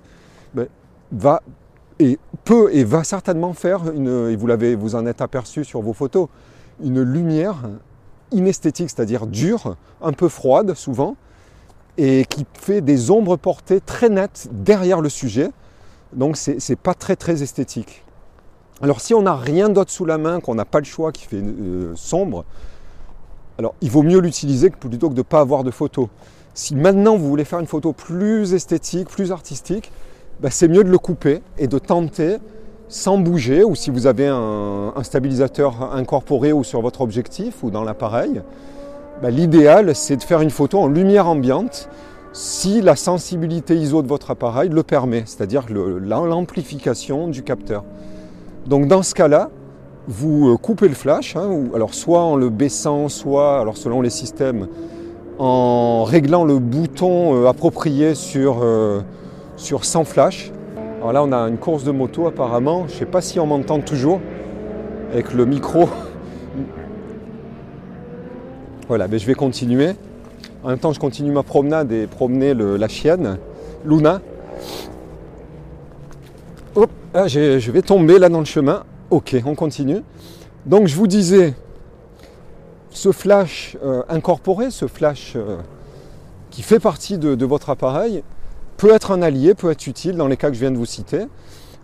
ben, 0.54 0.68
va 1.10 1.42
et 1.98 2.18
peut 2.44 2.68
et 2.72 2.84
va 2.84 3.02
certainement 3.02 3.52
faire 3.52 3.90
une, 3.92 4.30
et 4.30 4.36
vous 4.36 4.46
l'avez, 4.46 4.76
vous 4.76 4.94
en 4.94 5.06
êtes 5.06 5.20
aperçu 5.20 5.64
sur 5.64 5.82
vos 5.82 5.92
photos, 5.92 6.28
une 6.80 7.02
lumière 7.02 7.56
inesthétique, 8.32 8.90
c'est-à-dire 8.90 9.26
dure, 9.26 9.76
un 10.02 10.12
peu 10.12 10.28
froide 10.28 10.74
souvent, 10.74 11.16
et 11.98 12.24
qui 12.28 12.46
fait 12.54 12.80
des 12.80 13.10
ombres 13.10 13.36
portées 13.36 13.80
très 13.80 14.08
nettes 14.08 14.48
derrière 14.50 15.00
le 15.00 15.08
sujet. 15.08 15.50
Donc 16.12 16.36
c'est 16.36 16.76
pas 16.76 16.94
très 16.94 17.16
très 17.16 17.42
esthétique. 17.42 18.04
Alors 18.82 19.00
si 19.00 19.14
on 19.14 19.22
n'a 19.22 19.34
rien 19.34 19.68
d'autre 19.68 19.90
sous 19.90 20.04
la 20.04 20.18
main, 20.18 20.40
qu'on 20.40 20.54
n'a 20.54 20.64
pas 20.64 20.78
le 20.78 20.84
choix, 20.84 21.10
qui 21.10 21.24
fait 21.24 21.42
euh, 21.42 21.92
sombre, 21.96 22.44
alors 23.58 23.74
il 23.80 23.90
vaut 23.90 24.02
mieux 24.02 24.20
l'utiliser 24.20 24.68
plutôt 24.70 25.08
que 25.08 25.14
de 25.14 25.20
ne 25.20 25.22
pas 25.22 25.40
avoir 25.40 25.64
de 25.64 25.70
photo. 25.70 26.10
Si 26.52 26.74
maintenant 26.74 27.16
vous 27.16 27.28
voulez 27.28 27.44
faire 27.44 27.60
une 27.60 27.66
photo 27.66 27.92
plus 27.92 28.52
esthétique, 28.54 29.08
plus 29.08 29.32
artistique, 29.32 29.90
ben, 30.40 30.50
c'est 30.50 30.68
mieux 30.68 30.84
de 30.84 30.90
le 30.90 30.98
couper 30.98 31.42
et 31.58 31.66
de 31.66 31.78
tenter 31.78 32.36
sans 32.88 33.18
bouger, 33.18 33.64
ou 33.64 33.74
si 33.74 33.90
vous 33.90 34.06
avez 34.06 34.28
un, 34.28 34.92
stabilisateur 35.02 35.94
incorporé 35.94 36.52
ou 36.52 36.64
sur 36.64 36.80
votre 36.80 37.00
objectif 37.00 37.62
ou 37.62 37.70
dans 37.70 37.82
l'appareil, 37.82 38.42
bah, 39.22 39.30
l'idéal 39.30 39.94
c'est 39.94 40.16
de 40.16 40.22
faire 40.22 40.40
une 40.40 40.50
photo 40.50 40.78
en 40.78 40.88
lumière 40.88 41.26
ambiante 41.26 41.88
si 42.32 42.82
la 42.82 42.96
sensibilité 42.96 43.74
ISO 43.76 44.02
de 44.02 44.08
votre 44.08 44.30
appareil 44.30 44.68
le 44.68 44.82
permet, 44.82 45.22
c'est-à-dire 45.24 45.64
l'amplification 45.70 47.28
du 47.28 47.42
capteur. 47.42 47.82
Donc 48.66 48.88
dans 48.88 49.02
ce 49.02 49.14
cas-là, 49.14 49.48
vous 50.06 50.50
euh, 50.50 50.56
coupez 50.56 50.88
le 50.88 50.94
flash, 50.94 51.34
hein, 51.34 51.48
alors 51.74 51.94
soit 51.94 52.20
en 52.20 52.36
le 52.36 52.50
baissant, 52.50 53.08
soit, 53.08 53.64
selon 53.74 54.02
les 54.02 54.10
systèmes, 54.10 54.68
en 55.38 56.04
réglant 56.04 56.44
le 56.44 56.58
bouton 56.58 57.34
euh, 57.34 57.48
approprié 57.48 58.14
sur, 58.14 58.58
euh, 58.62 59.00
sur 59.56 59.84
sans 59.84 60.04
flash. 60.04 60.52
Alors 60.98 61.12
là, 61.12 61.22
on 61.22 61.32
a 61.32 61.48
une 61.48 61.58
course 61.58 61.84
de 61.84 61.90
moto 61.90 62.26
apparemment. 62.26 62.86
Je 62.88 62.94
ne 62.94 62.98
sais 62.98 63.06
pas 63.06 63.20
si 63.20 63.38
on 63.38 63.46
m'entend 63.46 63.80
toujours 63.80 64.20
avec 65.12 65.32
le 65.32 65.44
micro. 65.46 65.88
Voilà, 68.88 69.08
mais 69.08 69.18
je 69.18 69.26
vais 69.26 69.34
continuer. 69.34 69.90
En 70.62 70.68
même 70.68 70.78
temps, 70.78 70.92
je 70.92 71.00
continue 71.00 71.30
ma 71.30 71.42
promenade 71.42 71.92
et 71.92 72.06
promener 72.06 72.54
la 72.54 72.88
chienne, 72.88 73.38
Luna. 73.84 74.20
Hop, 76.74 76.90
ah, 77.14 77.28
je 77.28 77.70
vais 77.70 77.82
tomber 77.82 78.18
là 78.18 78.28
dans 78.28 78.40
le 78.40 78.44
chemin. 78.44 78.84
Ok, 79.10 79.36
on 79.44 79.54
continue. 79.54 80.02
Donc 80.66 80.88
je 80.88 80.96
vous 80.96 81.06
disais, 81.06 81.54
ce 82.90 83.12
flash 83.12 83.76
euh, 83.84 84.02
incorporé, 84.08 84.70
ce 84.70 84.88
flash 84.88 85.34
euh, 85.36 85.58
qui 86.50 86.62
fait 86.62 86.80
partie 86.80 87.18
de, 87.18 87.44
votre 87.44 87.70
appareil, 87.70 88.24
peut 88.76 88.92
être 88.92 89.10
un 89.10 89.22
allié, 89.22 89.54
peut 89.54 89.70
être 89.70 89.86
utile 89.86 90.16
dans 90.16 90.28
les 90.28 90.36
cas 90.36 90.48
que 90.48 90.54
je 90.54 90.60
viens 90.60 90.70
de 90.70 90.76
vous 90.76 90.86
citer. 90.86 91.26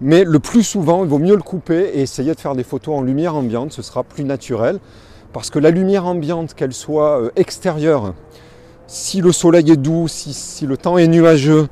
Mais 0.00 0.25
le 0.25 0.38
plus 0.40 0.64
souvent, 0.64 1.04
il 1.04 1.08
vaut 1.08 1.18
mieux 1.18 1.37
le 1.37 1.42
couper 1.42 1.92
et 1.94 2.00
essayer 2.00 2.34
de 2.34 2.40
faire 2.40 2.54
des 2.54 2.64
photos 2.64 2.99
en 2.99 3.02
lumière 3.02 3.37
ambiante, 3.37 3.72
ce 3.72 3.82
sera 3.82 4.02
plus 4.02 4.25
naturel. 4.25 4.80
Parce 5.32 5.49
que 5.49 5.58
la 5.58 5.70
lumière 5.70 6.06
ambiante, 6.06 6.54
qu'elle 6.54 6.75
soit 6.75 7.20
euh, 7.20 7.30
extérieure, 7.37 8.14
si 8.87 9.20
le 9.20 9.32
soleil 9.32 9.70
est 9.70 9.76
doux, 9.76 10.08
si, 10.08 10.66
le 10.66 10.76
temps 10.76 10.99
est 10.99 11.06
nuageux, 11.06 11.68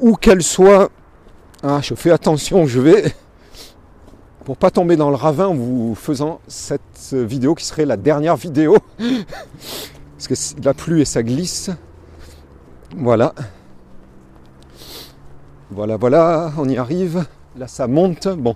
ou 0.00 0.16
qu'elle 0.16 0.42
soit... 0.42 0.90
Ah, 1.62 1.80
je 1.82 1.94
fais 1.94 2.10
attention, 2.10 2.66
je 2.66 2.80
vais... 2.80 3.14
Pour 4.44 4.56
pas 4.56 4.70
tomber 4.70 4.96
dans 4.96 5.08
le 5.08 5.16
ravin 5.16 5.46
en 5.46 5.54
vous 5.54 5.94
faisant 5.94 6.40
cette 6.48 7.12
vidéo 7.14 7.54
qui 7.54 7.64
serait 7.64 7.86
la 7.86 7.96
dernière 7.96 8.36
vidéo. 8.36 8.76
Parce 8.98 10.28
que 10.28 10.62
la 10.62 10.74
pluie 10.74 11.00
et 11.00 11.06
ça 11.06 11.22
glisse. 11.22 11.70
Voilà. 12.96 13.34
Voilà, 15.74 15.96
voilà, 15.96 16.52
on 16.56 16.68
y 16.68 16.76
arrive. 16.76 17.24
Là, 17.56 17.66
ça 17.66 17.88
monte. 17.88 18.28
Bon, 18.28 18.54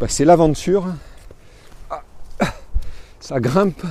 bah, 0.00 0.06
c'est 0.08 0.24
l'aventure. 0.24 0.86
Ah, 1.90 2.02
ça 3.20 3.38
grimpe. 3.38 3.82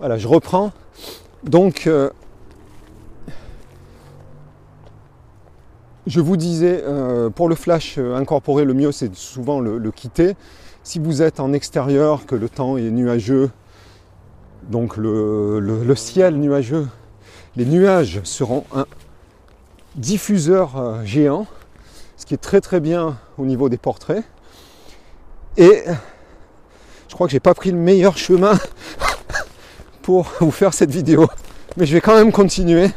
Voilà, 0.00 0.18
je 0.18 0.26
reprends. 0.26 0.72
Donc, 1.44 1.86
euh, 1.86 2.10
je 6.08 6.20
vous 6.20 6.36
disais, 6.36 6.82
euh, 6.82 7.30
pour 7.30 7.48
le 7.48 7.54
flash 7.54 7.98
euh, 7.98 8.16
incorporé, 8.16 8.64
le 8.64 8.74
mieux 8.74 8.90
c'est 8.90 9.14
souvent 9.14 9.60
le, 9.60 9.90
quitter. 9.92 10.34
Si 10.82 10.98
vous 10.98 11.22
êtes 11.22 11.38
en 11.38 11.52
extérieur, 11.52 12.26
que 12.26 12.34
le 12.34 12.48
temps 12.48 12.76
est 12.78 12.90
nuageux, 12.90 13.48
donc 14.70 14.96
le, 14.96 15.94
ciel 15.94 16.34
nuageux, 16.34 16.88
les 17.54 17.64
nuages 17.64 18.22
seront 18.24 18.64
un 18.74 18.86
diffuseur 19.96 21.04
géant, 21.04 21.46
ce 22.16 22.26
qui 22.26 22.34
est 22.34 22.38
très 22.38 22.60
très 22.60 22.80
bien 22.80 23.18
au 23.38 23.44
niveau 23.44 23.68
des 23.68 23.76
portraits. 23.78 24.24
Et 25.56 25.84
je 27.08 27.14
crois 27.14 27.26
que 27.26 27.32
j'ai 27.32 27.40
pas 27.40 27.54
pris 27.54 27.70
le 27.70 27.76
meilleur 27.76 28.18
chemin 28.18 28.58
pour 30.02 30.32
vous 30.40 30.50
faire 30.50 30.74
cette 30.74 30.90
vidéo. 30.90 31.28
Mais 31.76 31.86
je 31.86 31.94
vais 31.94 32.00
quand 32.00 32.16
même 32.16 32.32
continuer. 32.32 32.90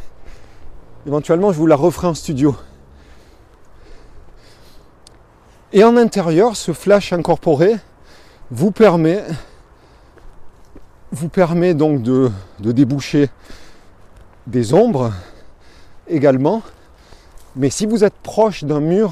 Éventuellement, 1.06 1.52
je 1.52 1.58
vous 1.58 1.68
la 1.68 1.76
referai 1.76 2.08
en 2.08 2.14
studio. 2.14 2.56
Et 5.72 5.84
en 5.84 5.98
intérieur, 5.98 6.56
ce 6.56 6.74
flash 6.74 7.14
incorporé 7.14 7.76
vous 8.50 8.72
permet, 8.72 9.24
vous 11.12 11.30
permet 11.30 11.74
donc 11.74 12.02
de 12.02 12.32
déboucher 12.60 13.30
des 14.48 14.74
ombres 14.74 15.12
également. 16.08 16.64
Mais 17.58 17.72
si 17.72 17.88
vous 17.88 18.04
êtes 18.04 18.14
proche 18.14 18.64
d'un 18.66 18.80
mur, 18.80 19.12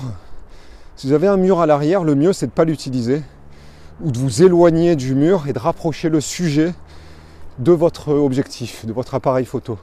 si 0.96 1.08
vous 1.08 1.14
avez 1.14 1.28
un 1.28 1.38
mur 1.38 1.62
à 1.62 1.66
l'arrière, 1.66 2.04
le 2.04 2.14
mieux 2.14 2.32
c'est 2.32 2.46
de 2.46 2.52
ne 2.52 2.56
pas 2.56 2.64
l'utiliser 2.64 3.24
ou 4.04 4.12
de 4.12 4.20
vous 4.20 4.44
éloigner 4.44 4.96
du 4.96 5.16
mur 5.16 5.48
et 5.48 5.54
de 5.54 5.58
rapprocher 5.58 6.10
le 6.10 6.22
sujet 6.22 6.76
de 7.58 7.72
votre 7.72 8.14
objectif, 8.14 8.86
de 8.86 8.94
votre 8.94 9.16
appareil 9.16 9.46
photo. 9.46 9.80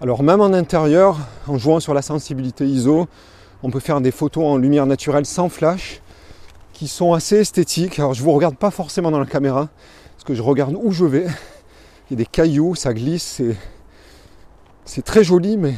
Alors 0.00 0.24
même 0.24 0.40
en 0.40 0.52
intérieur, 0.52 1.18
en 1.46 1.56
jouant 1.56 1.78
sur 1.78 1.94
la 1.94 2.02
sensibilité 2.02 2.66
ISO, 2.66 3.06
on 3.62 3.70
peut 3.70 3.80
faire 3.80 4.00
des 4.00 4.10
photos 4.10 4.44
en 4.44 4.56
lumière 4.56 4.86
naturelle 4.86 5.26
sans 5.26 5.48
flash 5.48 6.02
qui 6.72 6.88
sont 6.88 7.12
assez 7.12 7.36
esthétiques. 7.36 8.00
Alors 8.00 8.14
je 8.14 8.22
ne 8.22 8.24
vous 8.24 8.32
regarde 8.32 8.56
pas 8.56 8.72
forcément 8.72 9.12
dans 9.12 9.20
la 9.20 9.26
caméra, 9.26 9.68
parce 10.16 10.24
que 10.24 10.34
je 10.34 10.42
regarde 10.42 10.76
où 10.80 10.90
je 10.90 11.04
vais. 11.04 11.26
Il 12.10 12.12
y 12.12 12.14
a 12.14 12.16
des 12.16 12.26
cailloux, 12.26 12.74
ça 12.74 12.92
glisse, 12.92 13.40
très 15.04 15.22
joli, 15.22 15.58
mais 15.58 15.74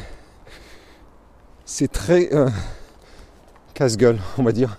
c'est 1.65 1.91
très 1.91 2.33
euh, 2.33 2.49
casse-gueule, 3.73 4.19
on 4.37 4.43
va 4.43 4.53
dire. 4.53 4.77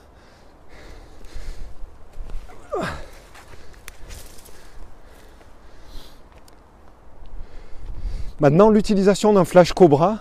Maintenant, 8.41 8.71
l'utilisation 8.71 9.35
d'un 9.35 9.45
flash 9.45 9.73
Cobra. 9.73 10.21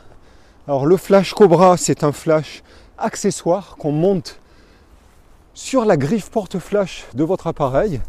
Alors, 0.68 0.86
le 0.86 0.98
flash 0.98 1.34
Cobra, 1.34 1.77
c'est 1.77 2.03
un 2.03 2.12
flash 2.12 2.63
accessoire 2.98 3.77
qu'on 3.77 3.91
monte 3.91 4.39
sur 5.53 5.86
la 5.86 5.98
griffe 5.98 6.30
porte-flash 6.30 7.08
de 7.15 7.24
votre 7.24 7.48
appareil. 7.48 8.01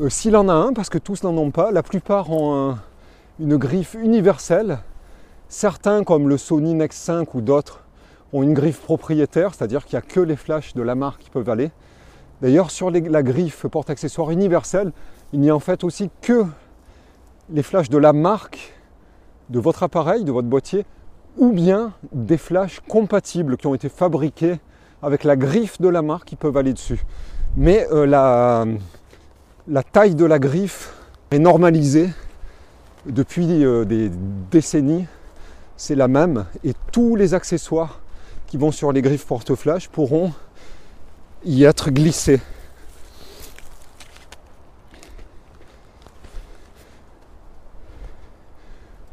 Euh, 0.00 0.10
s'il 0.10 0.36
en 0.36 0.48
a 0.48 0.52
un, 0.52 0.72
parce 0.72 0.90
que 0.90 0.98
tous 0.98 1.22
n'en 1.22 1.36
ont 1.38 1.50
pas, 1.50 1.70
la 1.70 1.82
plupart 1.82 2.30
ont 2.30 2.76
une 3.38 3.56
griffe 3.56 3.94
universelle. 3.94 4.80
Certains, 5.52 6.02
comme 6.02 6.30
le 6.30 6.38
Sony 6.38 6.72
Nex 6.72 6.96
5 6.96 7.34
ou 7.34 7.42
d'autres, 7.42 7.84
ont 8.32 8.42
une 8.42 8.54
griffe 8.54 8.80
propriétaire, 8.80 9.54
c'est-à-dire 9.54 9.84
qu'il 9.84 9.98
n'y 9.98 10.02
a 10.02 10.06
que 10.08 10.18
les 10.18 10.34
flashs 10.34 10.72
de 10.72 10.80
la 10.80 10.94
marque 10.94 11.20
qui 11.20 11.28
peuvent 11.28 11.50
aller. 11.50 11.70
D'ailleurs, 12.40 12.70
sur 12.70 12.90
la 12.90 13.22
griffe 13.22 13.66
porte-accessoire 13.66 14.30
universelle, 14.30 14.92
il 15.34 15.40
n'y 15.40 15.50
a 15.50 15.54
en 15.54 15.60
fait 15.60 15.84
aussi 15.84 16.08
que 16.22 16.46
les 17.50 17.62
flashs 17.62 17.90
de 17.90 17.98
la 17.98 18.14
marque 18.14 18.72
de 19.50 19.60
votre 19.60 19.82
appareil, 19.82 20.24
de 20.24 20.32
votre 20.32 20.48
boîtier, 20.48 20.86
ou 21.36 21.52
bien 21.52 21.92
des 22.12 22.38
flashs 22.38 22.80
compatibles 22.88 23.58
qui 23.58 23.66
ont 23.66 23.74
été 23.74 23.90
fabriqués 23.90 24.58
avec 25.02 25.22
la 25.22 25.36
griffe 25.36 25.82
de 25.82 25.88
la 25.88 26.00
marque 26.00 26.28
qui 26.28 26.36
peuvent 26.36 26.56
aller 26.56 26.72
dessus. 26.72 27.04
Mais 27.58 27.86
euh, 27.92 28.06
la, 28.06 28.64
la, 29.68 29.82
taille 29.82 30.14
de 30.14 30.24
la 30.24 30.38
griffe 30.38 30.94
est 31.30 31.38
normalisée 31.38 32.08
depuis 33.04 33.66
euh, 33.66 33.84
des 33.84 34.10
décennies, 34.50 35.04
c'est 35.76 35.94
la 35.94 36.08
même, 36.08 36.46
et 36.64 36.74
tous 36.92 37.16
les 37.16 37.34
accessoires 37.34 38.00
qui 38.46 38.56
vont 38.56 38.72
sur 38.72 38.92
les 38.92 39.02
griffes 39.02 39.26
porte-flash 39.26 39.88
pourront 39.88 40.32
y 41.44 41.64
être 41.64 41.90
glissés. 41.90 42.40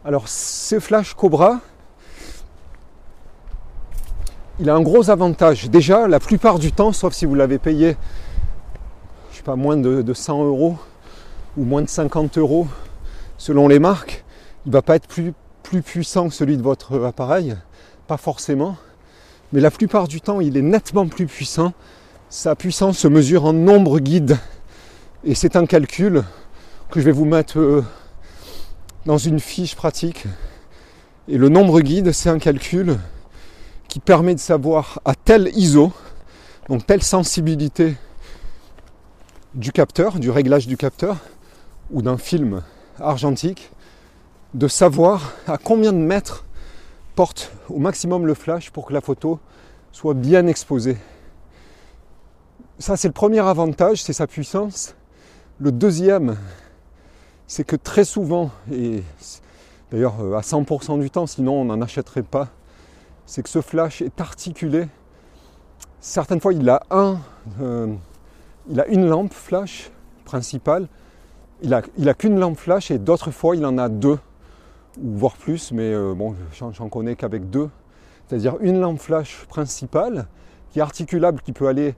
Alors 0.05 0.27
ce 0.27 0.79
flash 0.79 1.13
Cobra, 1.13 1.59
il 4.59 4.69
a 4.69 4.75
un 4.75 4.81
gros 4.81 5.09
avantage. 5.09 5.69
Déjà, 5.69 6.07
la 6.07 6.19
plupart 6.19 6.59
du 6.59 6.71
temps, 6.71 6.91
sauf 6.93 7.13
si 7.13 7.25
vous 7.25 7.35
l'avez 7.35 7.59
payé, 7.59 7.95
je 9.31 9.37
sais 9.37 9.43
pas, 9.43 9.55
moins 9.55 9.77
de, 9.77 10.13
100 10.13 10.43
euros 10.43 10.77
ou 11.57 11.63
moins 11.63 11.81
de 11.81 11.89
50 11.89 12.37
euros 12.37 12.67
selon 13.37 13.67
les 13.67 13.79
marques, 13.79 14.25
il 14.65 14.69
ne 14.69 14.73
va 14.73 14.81
pas 14.81 14.95
être 14.95 15.07
plus, 15.07 15.33
plus 15.69 15.83
puissant 15.83 16.29
que 16.29 16.33
celui 16.33 16.57
de 16.57 16.63
votre 16.63 17.03
appareil, 17.03 17.55
pas 18.07 18.17
forcément. 18.17 18.75
Mais 19.53 19.61
la 19.61 19.69
plupart 19.69 20.07
du 20.07 20.19
temps, 20.19 20.41
il 20.41 20.57
est 20.57 20.63
nettement 20.63 21.07
plus 21.07 21.27
puissant. 21.27 21.73
Sa 22.27 22.55
puissance 22.55 22.97
se 22.97 23.07
mesure 23.07 23.45
en 23.45 23.53
nombre 23.53 23.99
guide. 23.99 24.39
Et 25.23 25.35
c'est 25.35 25.55
un 25.55 25.67
calcul 25.67 26.23
que 26.89 26.99
je 26.99 27.05
vais 27.05 27.11
vous 27.11 27.25
mettre 27.25 27.59
euh, 27.59 27.85
dans 29.05 29.19
une 29.19 29.39
fiche 29.39 29.75
pratique. 29.75 30.25
Et 31.27 31.37
le 31.37 31.49
nombre 31.49 31.81
guide, 31.81 32.13
c'est 32.13 32.29
un 32.29 32.39
calcul 32.39 32.97
qui 33.87 33.99
permet 33.99 34.33
de 34.33 34.39
savoir 34.39 34.99
à 35.05 35.13
tel 35.13 35.51
ISO, 35.53 35.93
donc 36.67 36.87
telle 36.87 37.03
sensibilité 37.03 37.95
du 39.53 39.71
capteur, 39.71 40.17
du 40.17 40.31
réglage 40.31 40.65
du 40.65 40.77
capteur, 40.77 41.17
ou 41.91 42.01
d'un 42.01 42.17
film 42.17 42.63
argentique, 42.99 43.69
de 44.53 44.67
savoir 44.67 45.33
à 45.47 45.57
combien 45.57 45.93
de 45.93 45.97
mètres 45.97 46.45
porte 47.15 47.51
au 47.69 47.79
maximum 47.79 48.25
le 48.25 48.33
flash 48.33 48.71
pour 48.71 48.85
que 48.87 48.93
la 48.93 49.01
photo 49.01 49.39
soit 49.91 50.13
bien 50.13 50.47
exposée. 50.47 50.97
Ça, 52.79 52.95
c'est 52.95 53.09
le 53.09 53.13
premier 53.13 53.39
avantage, 53.39 54.03
c'est 54.03 54.13
sa 54.13 54.25
puissance. 54.25 54.95
Le 55.59 55.71
deuxième, 55.71 56.37
c'est 57.45 57.65
que 57.65 57.75
très 57.75 58.05
souvent, 58.05 58.51
et 58.71 59.03
d'ailleurs 59.91 60.15
euh, 60.21 60.37
à 60.37 60.41
100% 60.41 60.99
du 60.99 61.09
temps, 61.09 61.27
sinon 61.27 61.61
on 61.61 61.65
n'en 61.65 61.81
achèterait 61.81 62.23
pas, 62.23 62.47
c'est 63.25 63.43
que 63.43 63.49
ce 63.49 63.61
flash 63.61 64.01
est 64.01 64.21
articulé. 64.21 64.87
Certaines 65.99 66.39
fois, 66.39 66.53
il 66.53 66.69
a, 66.69 66.81
un, 66.89 67.19
euh, 67.61 67.93
il 68.69 68.79
a 68.79 68.87
une 68.87 69.07
lampe 69.07 69.33
flash 69.33 69.91
principale, 70.23 70.87
il 71.61 71.71
n'a 71.71 71.81
il 71.97 72.07
a 72.07 72.13
qu'une 72.13 72.39
lampe 72.39 72.57
flash 72.57 72.91
et 72.91 72.97
d'autres 72.97 73.31
fois, 73.31 73.55
il 73.57 73.65
en 73.65 73.77
a 73.77 73.89
deux, 73.89 74.17
ou 75.03 75.17
voire 75.17 75.37
plus, 75.37 75.71
mais 75.71 75.93
euh, 75.93 76.13
bon, 76.13 76.35
j'en 76.51 76.89
connais 76.89 77.15
qu'avec 77.15 77.49
deux. 77.49 77.69
C'est-à-dire 78.27 78.57
une 78.61 78.79
lampe 78.79 78.99
flash 78.99 79.45
principale 79.47 80.27
qui 80.71 80.79
est 80.79 80.81
articulable, 80.81 81.41
qui 81.41 81.51
peut 81.51 81.67
aller 81.67 81.95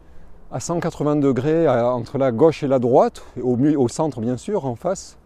à 0.52 0.60
180 0.60 1.18
degrés 1.18 1.68
entre 1.68 2.18
la 2.18 2.32
gauche 2.32 2.64
et 2.64 2.68
la 2.68 2.80
droite, 2.80 3.24
au, 3.42 3.58
au 3.58 3.88
centre 3.88 4.22
bien 4.22 4.38
sûr, 4.38 4.66
en 4.66 4.76
face, 4.76 5.18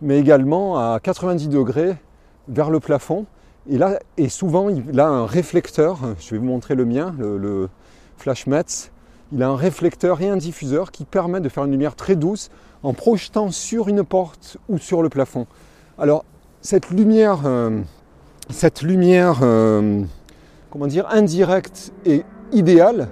mais 0.00 0.18
également 0.18 0.78
à 0.78 1.00
90 1.00 1.48
degrés 1.48 1.96
vers 2.48 2.70
le 2.70 2.80
plafond. 2.80 3.26
Et 3.68 3.78
là, 3.78 3.98
et 4.18 4.28
souvent, 4.28 4.68
il 4.68 5.00
a 5.00 5.08
un 5.08 5.26
réflecteur. 5.26 5.98
Je 6.18 6.30
vais 6.30 6.38
vous 6.38 6.44
montrer 6.44 6.74
le 6.74 6.84
mien, 6.84 7.14
le, 7.18 7.68
Flash 8.16 8.46
Mets. 8.46 8.90
il 9.32 9.42
a 9.42 9.48
un 9.48 9.56
réflecteur 9.56 10.20
et 10.20 10.28
un 10.28 10.36
diffuseur 10.36 10.92
qui 10.92 11.04
permettent 11.04 11.42
de 11.42 11.48
faire 11.48 11.64
une 11.64 11.72
lumière 11.72 11.96
très 11.96 12.16
douce 12.16 12.50
en 12.82 12.92
projetant 12.92 13.50
sur 13.50 13.88
une 13.88 14.04
porte 14.04 14.58
ou 14.68 14.78
sur 14.78 15.02
le 15.02 15.08
plafond. 15.08 15.46
Alors 15.98 16.24
cette 16.64 16.90
lumière, 16.90 17.40
euh, 17.44 17.82
euh, 19.42 20.02
comment 20.70 20.86
dire, 20.86 21.06
indirecte 21.10 21.92
et 22.06 22.24
idéale 22.52 23.08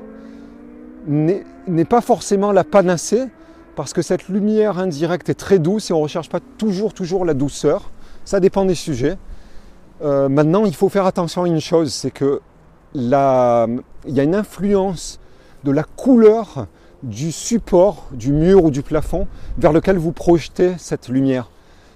n'est 1.06 1.84
pas 1.84 2.00
forcément 2.00 2.50
la 2.50 2.64
panacée 2.64 3.26
parce 3.76 3.92
que 3.92 4.00
cette 4.00 4.28
lumière 4.28 4.78
indirecte 4.78 5.28
est 5.28 5.34
très 5.34 5.58
douce 5.58 5.90
et 5.90 5.92
on 5.92 5.98
ne 5.98 6.02
recherche 6.02 6.30
pas 6.30 6.40
toujours, 6.56 6.94
toujours 6.94 7.26
la 7.26 7.34
douceur. 7.34 7.90
Ça 8.24 8.40
dépend 8.40 8.64
des 8.64 8.74
sujets. 8.74 9.18
Euh, 10.02 10.30
maintenant, 10.30 10.64
il 10.64 10.74
faut 10.74 10.88
faire 10.88 11.06
attention 11.06 11.42
à 11.42 11.46
une 11.46 11.60
chose, 11.60 11.92
c'est 11.92 12.10
que 12.10 12.40
il 12.94 13.08
y 13.08 13.14
a 13.14 13.66
une 14.22 14.34
influence 14.34 15.18
de 15.64 15.72
la 15.72 15.82
couleur 15.82 16.66
du 17.02 17.32
support, 17.32 18.06
du 18.12 18.32
mur 18.32 18.64
ou 18.64 18.70
du 18.70 18.82
plafond 18.82 19.26
vers 19.58 19.72
lequel 19.72 19.98
vous 19.98 20.12
projetez 20.12 20.74
cette 20.78 21.08
lumière. 21.08 21.50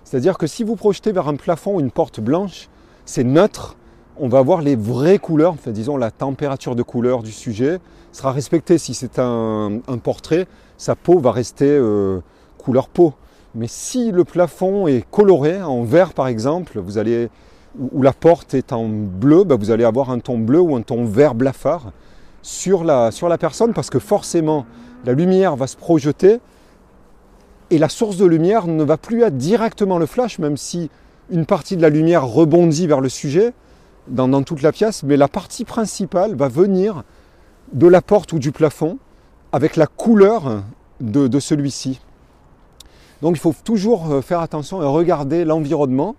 C'est-à-dire 0.07 0.39
que 0.39 0.47
si 0.47 0.63
vous 0.63 0.77
projetez 0.77 1.11
vers 1.11 1.27
un 1.27 1.35
plafond 1.35 1.75
ou 1.75 1.81
une 1.81 1.91
porte 1.91 2.21
blanche, 2.21 2.69
c'est 3.07 3.25
neutre, 3.25 3.75
on 4.17 4.29
va 4.29 4.39
avoir 4.39 4.63
les 4.63 4.77
vraies 4.77 5.19
couleurs, 5.19 5.57
disons 5.67 5.97
la 5.97 6.13
température 6.13 6.77
de 6.77 6.85
couleur 6.85 7.25
du 7.25 7.33
sujet 7.33 7.81
sera 8.13 8.31
respectée. 8.31 8.79
Si 8.79 8.95
c'est 8.95 9.19
un, 9.19 9.81
portrait, 10.01 10.47
sa 10.79 10.95
peau 10.95 11.19
va 11.19 11.33
rester 11.33 11.69
euh, 11.69 12.21
couleur 12.57 12.87
peau. 12.87 13.15
Mais 13.57 13.67
si 13.67 14.13
le 14.13 14.23
plafond 14.23 14.87
est 14.87 15.05
coloré, 15.11 15.61
en 15.61 15.83
vert 15.83 16.15
par 16.15 16.29
exemple, 16.29 16.79
vous 16.79 16.99
allez, 16.99 17.29
ou, 17.77 18.01
la 18.01 18.13
porte 18.13 18.55
est 18.55 18.73
en 18.73 18.87
bleu, 18.89 19.43
bah, 19.43 19.57
vous 19.59 19.73
allez 19.73 19.85
avoir 19.85 20.11
un 20.11 20.21
ton 20.21 20.39
bleu 20.39 20.61
ou 20.61 20.77
un 20.77 20.83
ton 20.83 21.05
vert 21.05 21.35
blafard 21.35 21.91
sur 22.43 22.85
la, 22.85 23.11
sur 23.11 23.29
la 23.29 23.39
personne 23.39 23.73
parce 23.73 23.91
que 23.91 23.99
forcément 23.99 24.67
la 25.05 25.15
lumière 25.15 25.57
va 25.57 25.67
se 25.67 25.77
projeter 25.77 26.39
et 27.71 27.79
la 27.79 27.89
source 27.89 28.17
de 28.17 28.27
lumière 28.27 28.67
ne 28.67 28.85
va 28.85 28.97
plus 28.97 29.23
être 29.23 29.37
directement 29.37 29.99
le 29.99 30.07
flash, 30.07 30.39
même 30.39 30.57
si 30.57 30.91
une 31.31 31.47
partie 31.47 31.77
de 31.77 31.83
la 31.83 31.89
lumière 31.89 32.25
rebondit 32.27 32.87
vers 32.87 33.01
le 33.01 33.09
sujet 33.09 33.53
dans, 34.09 34.43
toute 34.43 34.63
la 34.63 34.71
pièce, 34.71 35.03
mais 35.03 35.17
la 35.17 35.29
partie 35.29 35.65
principale 35.65 36.37
va 36.37 36.49
venir 36.49 37.03
de 37.73 37.89
la 37.89 38.01
porte 38.01 38.33
ou 38.33 38.39
du 38.39 38.53
plafond 38.53 38.99
avec 39.51 39.75
la 39.75 39.87
couleur 39.87 40.63
de, 41.01 41.41
celui-ci. 41.41 42.01
Donc 43.23 43.37
il 43.37 43.41
faut 43.41 43.55
toujours 43.65 44.13
euh, 44.13 44.21
faire 44.21 44.41
attention 44.41 44.83
et 44.83 44.87
regarder 44.87 45.45
l'environnement. 45.45 46.15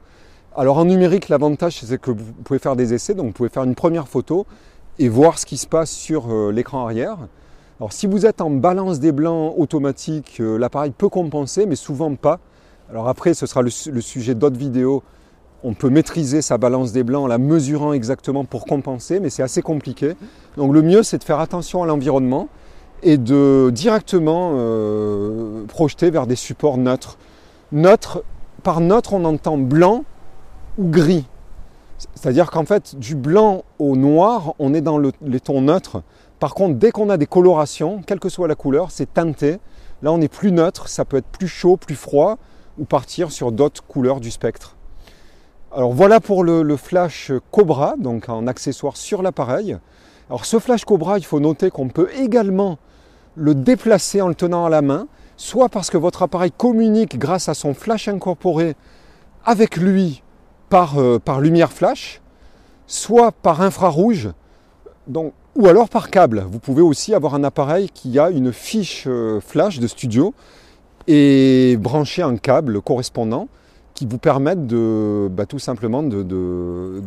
Alors 0.55 0.79
en 0.79 0.85
numérique, 0.85 1.29
l'avantage 1.29 1.79
c'est 1.83 2.01
que 2.01 2.11
vous 2.11 2.33
pouvez 2.43 2.59
faire 2.59 2.75
des 2.75 2.93
essais, 2.93 3.13
donc 3.13 3.27
vous 3.27 3.31
pouvez 3.31 3.49
faire 3.49 3.63
une 3.63 3.75
première 3.75 4.07
photo 4.07 4.45
et 4.99 5.07
voir 5.07 5.37
ce 5.37 5.45
qui 5.45 5.57
se 5.57 5.67
passe 5.67 5.91
sur 5.91 6.29
euh, 6.29 6.51
l'écran 6.51 6.83
arrière. 6.83 7.17
Alors 7.79 7.93
si 7.93 8.07
vous 8.07 8.25
êtes 8.25 8.41
en 8.41 8.49
balance 8.49 8.99
des 8.99 9.11
blancs 9.11 9.53
automatique, 9.55 10.37
euh, 10.39 10.57
l'appareil 10.57 10.91
peut 10.91 11.09
compenser, 11.09 11.67
mais 11.67 11.75
souvent 11.75 12.15
pas. 12.15 12.39
Alors 12.89 13.07
après, 13.07 13.35
ce 13.35 13.45
sera 13.45 13.61
le, 13.61 13.69
sujet 13.69 14.33
d'autres 14.33 14.57
vidéos. 14.57 15.03
On 15.63 15.75
peut 15.75 15.89
maîtriser 15.89 16.41
sa 16.41 16.57
balance 16.57 16.91
des 16.91 17.03
blancs 17.03 17.25
en 17.25 17.27
la 17.27 17.37
mesurant 17.37 17.93
exactement 17.93 18.45
pour 18.45 18.65
compenser, 18.65 19.19
mais 19.19 19.29
c'est 19.29 19.43
assez 19.43 19.61
compliqué. 19.61 20.13
Donc 20.55 20.73
le 20.73 20.81
mieux, 20.81 21.03
c'est 21.03 21.19
de 21.19 21.23
faire 21.23 21.39
attention 21.39 21.83
à 21.83 21.85
l'environnement 21.85 22.47
et 23.03 23.17
de 23.17 23.69
directement 23.71 24.53
euh, 24.55 25.63
projeter 25.67 26.09
vers 26.09 26.25
des 26.25 26.35
supports 26.35 26.79
neutres. 26.79 27.19
Neutre, 27.71 28.23
par 28.63 28.81
neutre, 28.81 29.13
on 29.13 29.23
entend 29.23 29.59
blanc 29.59 30.03
ou 30.79 30.87
gris. 30.87 31.25
C'est-à-dire 32.15 32.49
qu'en 32.49 32.65
fait, 32.65 32.97
du 32.97 33.15
blanc 33.15 33.63
au 33.77 33.95
noir, 33.95 34.53
on 34.57 34.73
est 34.73 34.81
dans 34.81 34.99
les 34.99 35.39
tons 35.39 35.61
neutres. 35.61 36.01
Par 36.39 36.53
contre, 36.53 36.75
dès 36.75 36.91
qu'on 36.91 37.09
a 37.09 37.17
des 37.17 37.25
colorations, 37.25 38.01
quelle 38.05 38.19
que 38.19 38.29
soit 38.29 38.47
la 38.47 38.55
couleur, 38.55 38.91
c'est 38.91 39.13
teinté. 39.13 39.57
Là, 40.03 40.11
on 40.11 40.21
est 40.21 40.27
plus 40.27 40.51
neutre, 40.51 40.87
ça 40.87 41.05
peut 41.05 41.17
être 41.17 41.27
plus 41.27 41.47
chaud, 41.47 41.77
plus 41.77 41.95
froid, 41.95 42.37
ou 42.77 42.85
partir 42.85 43.31
sur 43.31 43.51
d'autres 43.51 43.83
couleurs 43.83 44.19
du 44.19 44.29
spectre. 44.29 44.75
Alors 45.75 45.93
voilà 45.93 46.19
pour 46.19 46.43
le, 46.43 46.77
flash 46.77 47.31
Cobra, 47.51 47.95
donc 47.97 48.29
en 48.29 48.47
accessoire 48.47 48.95
sur 48.95 49.21
l'appareil. 49.21 49.77
Alors 50.29 50.45
ce 50.45 50.59
flash 50.59 50.85
Cobra, 50.85 51.17
il 51.17 51.25
faut 51.25 51.39
noter 51.39 51.71
qu'on 51.71 51.89
peut 51.89 52.09
également 52.15 52.77
le 53.35 53.53
déplacer 53.53 54.21
en 54.21 54.27
le 54.27 54.35
tenant 54.35 54.65
à 54.65 54.69
la 54.69 54.81
main, 54.81 55.07
soit 55.35 55.69
parce 55.69 55.89
que 55.89 55.97
votre 55.97 56.23
appareil 56.23 56.51
communique 56.51 57.17
grâce 57.17 57.49
à 57.49 57.53
son 57.53 57.73
flash 57.73 58.07
incorporé 58.07 58.75
avec 59.45 59.77
lui 59.77 60.23
par, 60.69 60.99
euh, 60.99 61.19
par 61.19 61.41
lumière 61.41 61.71
flash, 61.71 62.21
soit 62.87 63.31
par 63.31 63.61
infrarouge, 63.61 64.29
donc, 65.07 65.33
ou 65.57 65.67
alors 65.67 65.89
par 65.89 66.09
câble. 66.09 66.45
Vous 66.49 66.59
pouvez 66.59 66.83
aussi 66.83 67.13
avoir 67.13 67.33
un 67.33 67.43
appareil 67.43 67.89
qui 67.89 68.17
a 68.19 68.29
une 68.29 68.53
fiche 68.53 69.05
euh, 69.07 69.41
flash 69.41 69.79
de 69.79 69.87
studio 69.87 70.33
et 71.07 71.77
brancher 71.79 72.21
un 72.21 72.37
câble 72.37 72.79
correspondant 72.81 73.47
qui 73.95 74.05
vous 74.05 74.19
permettent 74.19 74.67
de 74.67 75.27
bah, 75.31 75.47
tout 75.47 75.57
simplement 75.57 76.03
de, 76.03 77.01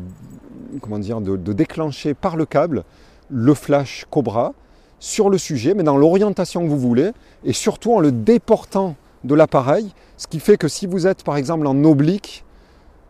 comment 0.82 0.98
dire, 0.98 1.20
de, 1.20 1.52
déclencher 1.52 2.14
par 2.14 2.36
le 2.36 2.44
câble 2.44 2.82
le 3.28 3.54
flash 3.54 4.06
Cobra 4.10 4.52
sur 4.98 5.30
le 5.30 5.38
sujet, 5.38 5.74
mais 5.74 5.84
dans 5.84 5.96
l'orientation 5.96 6.64
que 6.64 6.68
vous 6.68 6.78
voulez, 6.78 7.12
et 7.44 7.52
surtout 7.52 7.94
en 7.94 8.00
le 8.00 8.10
déportant 8.10 8.96
de 9.22 9.34
l'appareil, 9.36 9.94
ce 10.16 10.26
qui 10.26 10.40
fait 10.40 10.56
que 10.56 10.66
si 10.66 10.86
vous 10.86 11.06
êtes 11.06 11.22
par 11.22 11.36
exemple 11.36 11.68
en 11.68 11.84
oblique, 11.84 12.44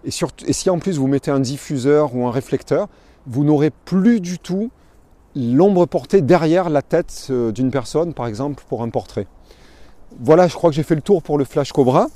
et, 0.05 0.11
et 0.47 0.53
si 0.53 0.69
en 0.69 0.79
plus 0.79 0.99
vous 0.99 1.07
mettez 1.07 1.31
un 1.31 1.41
diffuseur 1.41 2.15
ou 2.15 2.27
un 2.27 2.31
réflecteur, 2.31 2.89
vous 3.27 3.45
n'aurez 3.45 3.71
plus 3.71 4.21
du 4.21 4.39
tout 4.39 4.71
l'ombre 5.37 5.87
portée 5.87 6.23
derrière 6.23 6.71
la 6.71 6.83
tête 6.83 7.29
euh, 7.31 7.53
d'une 7.53 7.71
personne, 7.71 8.15
par 8.15 8.27
exemple 8.27 8.65
pour 8.69 8.83
un 8.83 8.89
portrait. 8.89 9.27
Voilà, 10.19 10.49
je 10.49 10.55
crois 10.55 10.71
que 10.71 10.77
j'ai 10.77 10.83
fait 10.83 10.97
le 10.97 11.03
tour 11.03 11.23
pour 11.23 11.39
le 11.39 11.45
Flash 11.45 11.73
Cobra. 11.73 12.09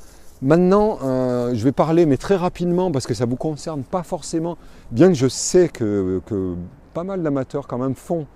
Maintenant, 0.42 0.98
euh, 1.04 1.54
je 1.54 1.64
vais 1.64 1.72
parler, 1.72 2.06
mais 2.06 2.16
très 2.16 2.36
rapidement, 2.36 2.90
parce 2.90 3.06
que 3.06 3.14
ça 3.14 3.24
ne 3.24 3.30
vous 3.30 3.36
concerne 3.36 3.82
pas 3.82 4.02
forcément, 4.02 4.58
bien 4.90 5.08
que 5.08 5.14
je 5.14 5.28
sais 5.28 5.68
que, 5.68 6.20
pas 6.92 7.04
mal 7.04 7.22
d'amateurs 7.22 7.66
quand 7.66 7.78
même 7.78 7.94
font 7.94 8.26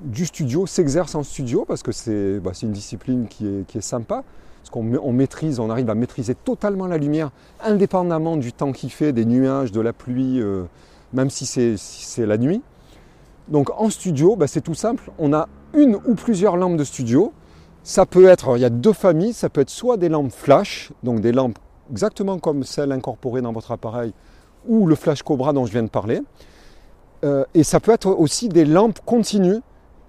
du 0.00 0.26
studio, 0.26 0.66
s'exercent 0.66 1.14
en 1.14 1.22
studio, 1.22 1.64
parce 1.66 1.82
que 1.82 1.92
c'est 1.92 2.38
bah, 2.40 2.52
une 2.62 2.72
discipline 2.72 3.26
qui 3.28 3.46
est, 3.46 3.66
qui 3.66 3.78
est 3.78 3.82
sympa, 3.82 4.24
parce 4.60 4.70
qu'on 4.70 4.98
on 5.02 5.12
maîtrise, 5.12 5.60
on 5.60 5.70
arrive 5.70 5.88
à 5.90 5.94
maîtriser 5.94 6.34
totalement 6.34 6.86
la 6.86 6.98
lumière, 6.98 7.30
indépendamment 7.64 8.36
du 8.36 8.52
temps 8.52 8.72
qu'il 8.72 8.90
fait, 8.90 9.12
des 9.12 9.24
nuages, 9.24 9.72
de 9.72 9.80
la 9.80 9.92
pluie, 9.92 10.40
euh, 10.40 10.64
même 11.12 11.30
si 11.30 11.46
c'est 11.46 12.26
la 12.26 12.36
nuit. 12.36 12.62
Donc 13.50 13.70
en 13.78 13.88
studio, 13.90 14.36
bah, 14.36 14.46
c'est 14.46 14.60
tout 14.60 14.74
simple, 14.74 15.10
on 15.18 15.32
a 15.32 15.48
une 15.74 15.96
ou 15.96 16.14
plusieurs 16.14 16.56
lampes 16.56 16.76
de 16.76 16.84
studio, 16.84 17.32
ça 17.82 18.04
peut 18.04 18.28
être, 18.28 18.56
il 18.56 18.60
y 18.60 18.64
a 18.64 18.70
deux 18.70 18.92
familles, 18.92 19.32
ça 19.32 19.48
peut 19.48 19.62
être 19.62 19.70
soit 19.70 19.96
des 19.96 20.10
lampes 20.10 20.32
flash, 20.32 20.90
donc 21.02 21.20
des 21.20 21.32
lampes 21.32 21.58
exactement 21.90 22.38
comme 22.38 22.62
celles 22.62 22.92
incorporées 22.92 23.40
dans 23.40 23.52
votre 23.52 23.72
appareil, 23.72 24.12
ou 24.66 24.86
le 24.86 24.94
flash 24.94 25.22
Cobra 25.22 25.54
dont 25.54 25.64
je 25.64 25.72
viens 25.72 25.82
de 25.82 25.88
parler. 25.88 26.20
Euh, 27.24 27.44
et 27.54 27.64
ça 27.64 27.80
peut 27.80 27.92
être 27.92 28.08
aussi 28.08 28.48
des 28.50 28.66
lampes 28.66 29.00
continues 29.04 29.60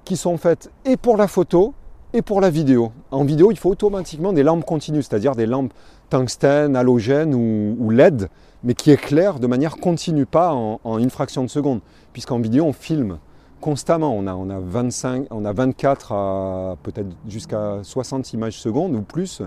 qui 0.04 0.18
sont 0.18 0.38
faites 0.38 0.70
et 0.86 0.98
pour 0.98 1.16
la 1.16 1.28
photo 1.28 1.74
et 2.12 2.22
pour 2.22 2.42
la 2.42 2.50
vidéo. 2.50 2.92
En 3.12 3.24
vidéo, 3.24 3.52
il 3.52 3.58
faut 3.58 3.70
automatiquement 3.70 4.34
des 4.34 4.44
lampes 4.44 4.66
continues, 4.66 5.04
c'est-à-dire 5.04 5.36
des 5.36 5.46
lampes 5.46 5.74
tungstène, 6.10 6.76
halogène 6.76 7.34
ou, 7.34 7.90
LED, 7.90 8.30
mais 8.64 8.74
qui 8.74 8.92
éclairent 8.92 9.40
de 9.40 9.48
manière 9.48 9.78
continue, 9.78 10.26
pas 10.26 10.52
en, 10.54 10.82
en 10.84 10.98
une 10.98 11.10
fraction 11.10 11.44
de 11.44 11.50
seconde, 11.50 11.80
puisqu'en 12.12 12.40
vidéo, 12.40 12.66
on 12.66 12.74
filme 12.74 13.20
constamment. 13.60 14.16
On 14.16 14.28
a, 14.28 14.34
on 14.34 14.50
a, 14.50 14.60
25, 14.60 15.28
on 15.32 15.46
a 15.46 15.54
24 15.54 16.12
à 16.12 16.78
peut-être 16.84 17.10
jusqu'à 17.28 17.80
60 17.84 18.34
images 18.34 18.60
secondes 18.60 18.96
ou 18.96 19.02
plus. 19.02 19.42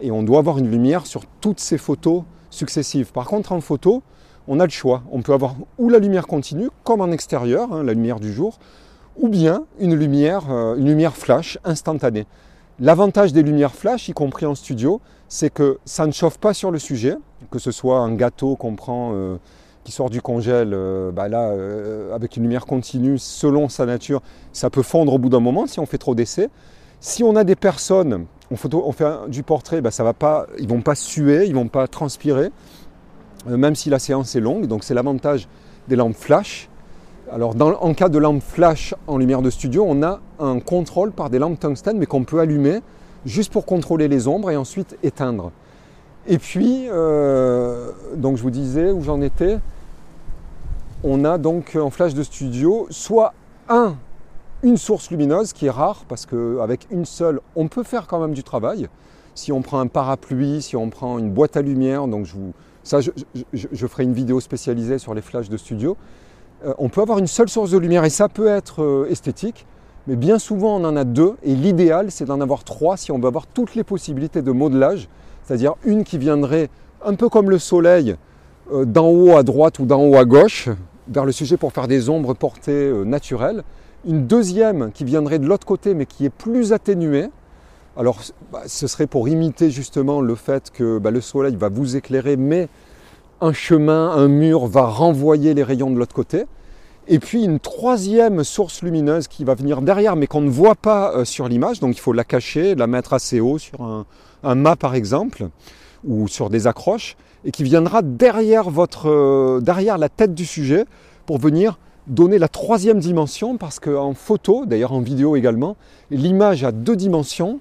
Et 0.00 0.10
on 0.10 0.22
doit 0.22 0.38
avoir 0.38 0.58
une 0.58 0.70
lumière 0.70 1.06
sur 1.06 1.26
toutes 1.40 1.60
ces 1.60 1.78
photos 1.78 2.22
successives. 2.50 3.12
Par 3.12 3.26
contre, 3.26 3.52
en 3.52 3.60
photo, 3.60 4.02
on 4.48 4.60
a 4.60 4.64
le 4.64 4.70
choix. 4.70 5.02
On 5.10 5.22
peut 5.22 5.32
avoir 5.32 5.54
ou 5.78 5.88
la 5.88 5.98
lumière 5.98 6.26
continue, 6.26 6.70
comme 6.84 7.00
en 7.00 7.10
extérieur, 7.10 7.72
hein, 7.72 7.82
la 7.82 7.94
lumière 7.94 8.20
du 8.20 8.32
jour, 8.32 8.58
ou 9.16 9.28
bien 9.28 9.64
une 9.78 9.94
lumière, 9.94 10.50
euh, 10.50 10.76
une 10.76 10.86
lumière 10.86 11.16
flash 11.16 11.58
instantanée. 11.64 12.26
L'avantage 12.80 13.32
des 13.32 13.42
lumières 13.42 13.74
flash, 13.74 14.08
y 14.08 14.12
compris 14.12 14.46
en 14.46 14.54
studio, 14.54 15.00
c'est 15.28 15.50
que 15.50 15.78
ça 15.84 16.06
ne 16.06 16.12
chauffe 16.12 16.38
pas 16.38 16.54
sur 16.54 16.70
le 16.70 16.78
sujet, 16.78 17.16
que 17.50 17.58
ce 17.58 17.70
soit 17.70 17.98
un 17.98 18.14
gâteau 18.14 18.56
qu'on 18.56 18.74
prend 18.74 19.12
euh, 19.14 19.36
qui 19.84 19.92
sort 19.92 20.10
du 20.10 20.22
congèle, 20.22 20.72
euh, 20.74 21.10
bah 21.10 21.28
là, 21.28 21.48
euh, 21.48 22.14
avec 22.14 22.36
une 22.36 22.44
lumière 22.44 22.66
continue, 22.66 23.18
selon 23.18 23.68
sa 23.68 23.86
nature, 23.86 24.22
ça 24.52 24.70
peut 24.70 24.82
fondre 24.82 25.12
au 25.14 25.18
bout 25.18 25.28
d'un 25.28 25.40
moment 25.40 25.66
si 25.66 25.80
on 25.80 25.86
fait 25.86 25.98
trop 25.98 26.14
d'essais. 26.14 26.50
Si 27.00 27.24
on 27.24 27.34
a 27.34 27.42
des 27.42 27.56
personnes, 27.56 28.26
on, 28.50 28.56
on 28.72 28.92
fait 28.92 29.06
du 29.28 29.42
portrait, 29.42 29.80
bah 29.80 29.90
ça 29.90 30.04
va 30.04 30.12
pas, 30.12 30.46
ils 30.58 30.68
vont 30.68 30.82
pas 30.82 30.94
suer, 30.94 31.46
ils 31.46 31.54
vont 31.54 31.66
pas 31.66 31.88
transpirer, 31.88 32.50
euh, 33.48 33.56
même 33.56 33.74
si 33.74 33.90
la 33.90 33.98
séance 33.98 34.36
est 34.36 34.40
longue. 34.40 34.66
Donc 34.66 34.84
c'est 34.84 34.94
l'avantage 34.94 35.48
des 35.88 35.96
lampes 35.96 36.16
flash. 36.16 36.68
Alors 37.32 37.54
en 37.80 37.94
cas 37.94 38.08
de 38.08 38.18
lampe 38.18 38.42
flash 38.42 38.94
en 39.06 39.16
lumière 39.16 39.42
de 39.42 39.50
studio, 39.50 39.84
on 39.88 40.02
a 40.02 40.20
un 40.38 40.60
contrôle 40.60 41.12
par 41.12 41.30
des 41.30 41.38
lampes 41.38 41.58
tungstène, 41.58 41.96
mais 41.98 42.06
qu'on 42.06 42.24
peut 42.24 42.40
allumer 42.40 42.80
juste 43.24 43.50
pour 43.50 43.64
contrôler 43.64 44.06
les 44.06 44.28
ombres 44.28 44.50
et 44.50 44.56
ensuite 44.56 44.98
éteindre. 45.02 45.50
Et 46.26 46.38
puis, 46.38 46.88
donc 48.16 48.36
je 48.36 48.42
vous 48.42 48.50
disais 48.50 48.90
où 48.90 49.02
j'en 49.02 49.22
étais, 49.22 49.58
on 51.04 51.24
a 51.24 51.38
donc 51.38 51.76
en 51.80 51.90
flash 51.90 52.14
de 52.14 52.22
studio 52.22 52.86
soit 52.90 53.34
un 53.68 53.96
une 54.62 54.76
source 54.76 55.10
lumineuse 55.10 55.52
qui 55.52 55.66
est 55.66 55.70
rare 55.70 56.04
parce 56.08 56.26
qu'avec 56.26 56.86
une 56.90 57.04
seule, 57.04 57.40
on 57.56 57.68
peut 57.68 57.82
faire 57.82 58.06
quand 58.06 58.20
même 58.20 58.32
du 58.32 58.44
travail. 58.44 58.88
Si 59.34 59.50
on 59.50 59.62
prend 59.62 59.80
un 59.80 59.86
parapluie, 59.88 60.62
si 60.62 60.76
on 60.76 60.88
prend 60.88 61.18
une 61.18 61.30
boîte 61.30 61.56
à 61.56 61.62
lumière, 61.62 62.06
donc 62.06 62.26
je 62.26 62.34
vous, 62.34 62.52
ça 62.84 63.00
je, 63.00 63.86
ferai 63.86 64.04
une 64.04 64.12
vidéo 64.12 64.40
spécialisée 64.40 64.98
sur 64.98 65.14
les 65.14 65.22
flashs 65.22 65.48
de 65.48 65.56
studio, 65.56 65.96
euh, 66.64 66.74
on 66.78 66.88
peut 66.88 67.00
avoir 67.00 67.18
une 67.18 67.26
seule 67.26 67.48
source 67.48 67.70
de 67.70 67.78
lumière 67.78 68.04
et 68.04 68.10
ça 68.10 68.28
peut 68.28 68.46
être 68.46 68.82
euh, 68.82 69.10
esthétique, 69.10 69.66
mais 70.06 70.16
bien 70.16 70.38
souvent 70.38 70.76
on 70.76 70.84
en 70.84 70.96
a 70.96 71.04
deux 71.04 71.34
et 71.42 71.54
l'idéal 71.54 72.10
c'est 72.10 72.26
d'en 72.26 72.40
avoir 72.40 72.62
trois 72.62 72.96
si 72.96 73.10
on 73.10 73.18
veut 73.18 73.26
avoir 73.26 73.46
toutes 73.46 73.74
les 73.74 73.84
possibilités 73.84 74.42
de 74.42 74.52
modelage, 74.52 75.08
c'est-à-dire 75.42 75.74
une 75.84 76.04
qui 76.04 76.18
viendrait 76.18 76.68
un 77.04 77.14
peu 77.14 77.28
comme 77.28 77.50
le 77.50 77.58
soleil 77.58 78.16
euh, 78.72 78.84
d'en 78.84 79.08
haut 79.08 79.36
à 79.36 79.42
droite 79.42 79.80
ou 79.80 79.86
d'en 79.86 80.02
haut 80.02 80.16
à 80.16 80.24
gauche 80.24 80.68
vers 81.08 81.24
le 81.24 81.32
sujet 81.32 81.56
pour 81.56 81.72
faire 81.72 81.88
des 81.88 82.08
ombres 82.08 82.34
portées 82.34 82.92
naturelles, 83.04 83.62
une 84.06 84.26
deuxième 84.26 84.90
qui 84.92 85.04
viendrait 85.04 85.38
de 85.38 85.46
l'autre 85.46 85.66
côté 85.66 85.94
mais 85.94 86.06
qui 86.06 86.24
est 86.24 86.30
plus 86.30 86.72
atténuée. 86.72 87.28
Alors 87.96 88.20
bah, 88.52 88.62
ce 88.66 88.86
serait 88.86 89.06
pour 89.06 89.28
imiter 89.28 89.70
justement 89.70 90.20
le 90.20 90.34
fait 90.34 90.70
que 90.70 90.98
bah, 90.98 91.10
le 91.10 91.20
soleil 91.20 91.56
va 91.56 91.68
vous 91.68 91.96
éclairer 91.96 92.36
mais 92.36 92.68
un 93.40 93.52
chemin, 93.52 94.10
un 94.10 94.28
mur 94.28 94.66
va 94.66 94.84
renvoyer 94.86 95.52
les 95.52 95.62
rayons 95.62 95.90
de 95.90 95.98
l'autre 95.98 96.14
côté. 96.14 96.46
Et 97.08 97.18
puis 97.18 97.42
une 97.42 97.58
troisième 97.58 98.44
source 98.44 98.82
lumineuse 98.82 99.26
qui 99.26 99.42
va 99.44 99.54
venir 99.54 99.82
derrière 99.82 100.14
mais 100.14 100.28
qu'on 100.28 100.40
ne 100.40 100.50
voit 100.50 100.76
pas 100.76 101.12
euh, 101.12 101.24
sur 101.24 101.48
l'image, 101.48 101.80
donc 101.80 101.96
il 101.96 102.00
faut 102.00 102.12
la 102.12 102.24
cacher, 102.24 102.76
la 102.76 102.86
mettre 102.86 103.12
assez 103.12 103.40
haut 103.40 103.58
sur 103.58 103.82
un, 104.44 104.54
mât 104.54 104.76
par 104.76 104.94
exemple, 104.94 105.48
ou 106.04 106.28
sur 106.28 106.48
des 106.48 106.68
accroches, 106.68 107.16
et 107.44 107.50
qui 107.50 107.64
viendra 107.64 108.02
derrière, 108.02 108.70
votre, 108.70 109.08
euh, 109.08 109.60
derrière 109.60 109.98
la 109.98 110.08
tête 110.08 110.34
du 110.34 110.46
sujet 110.46 110.84
pour 111.26 111.38
venir 111.38 111.78
donner 112.06 112.38
la 112.38 112.48
troisième 112.48 112.98
dimension 112.98 113.56
parce 113.56 113.78
qu'en 113.78 114.14
photo, 114.14 114.66
d'ailleurs 114.66 114.92
en 114.92 115.00
vidéo 115.00 115.36
également, 115.36 115.76
l'image 116.10 116.64
a 116.64 116.72
deux 116.72 116.96
dimensions 116.96 117.60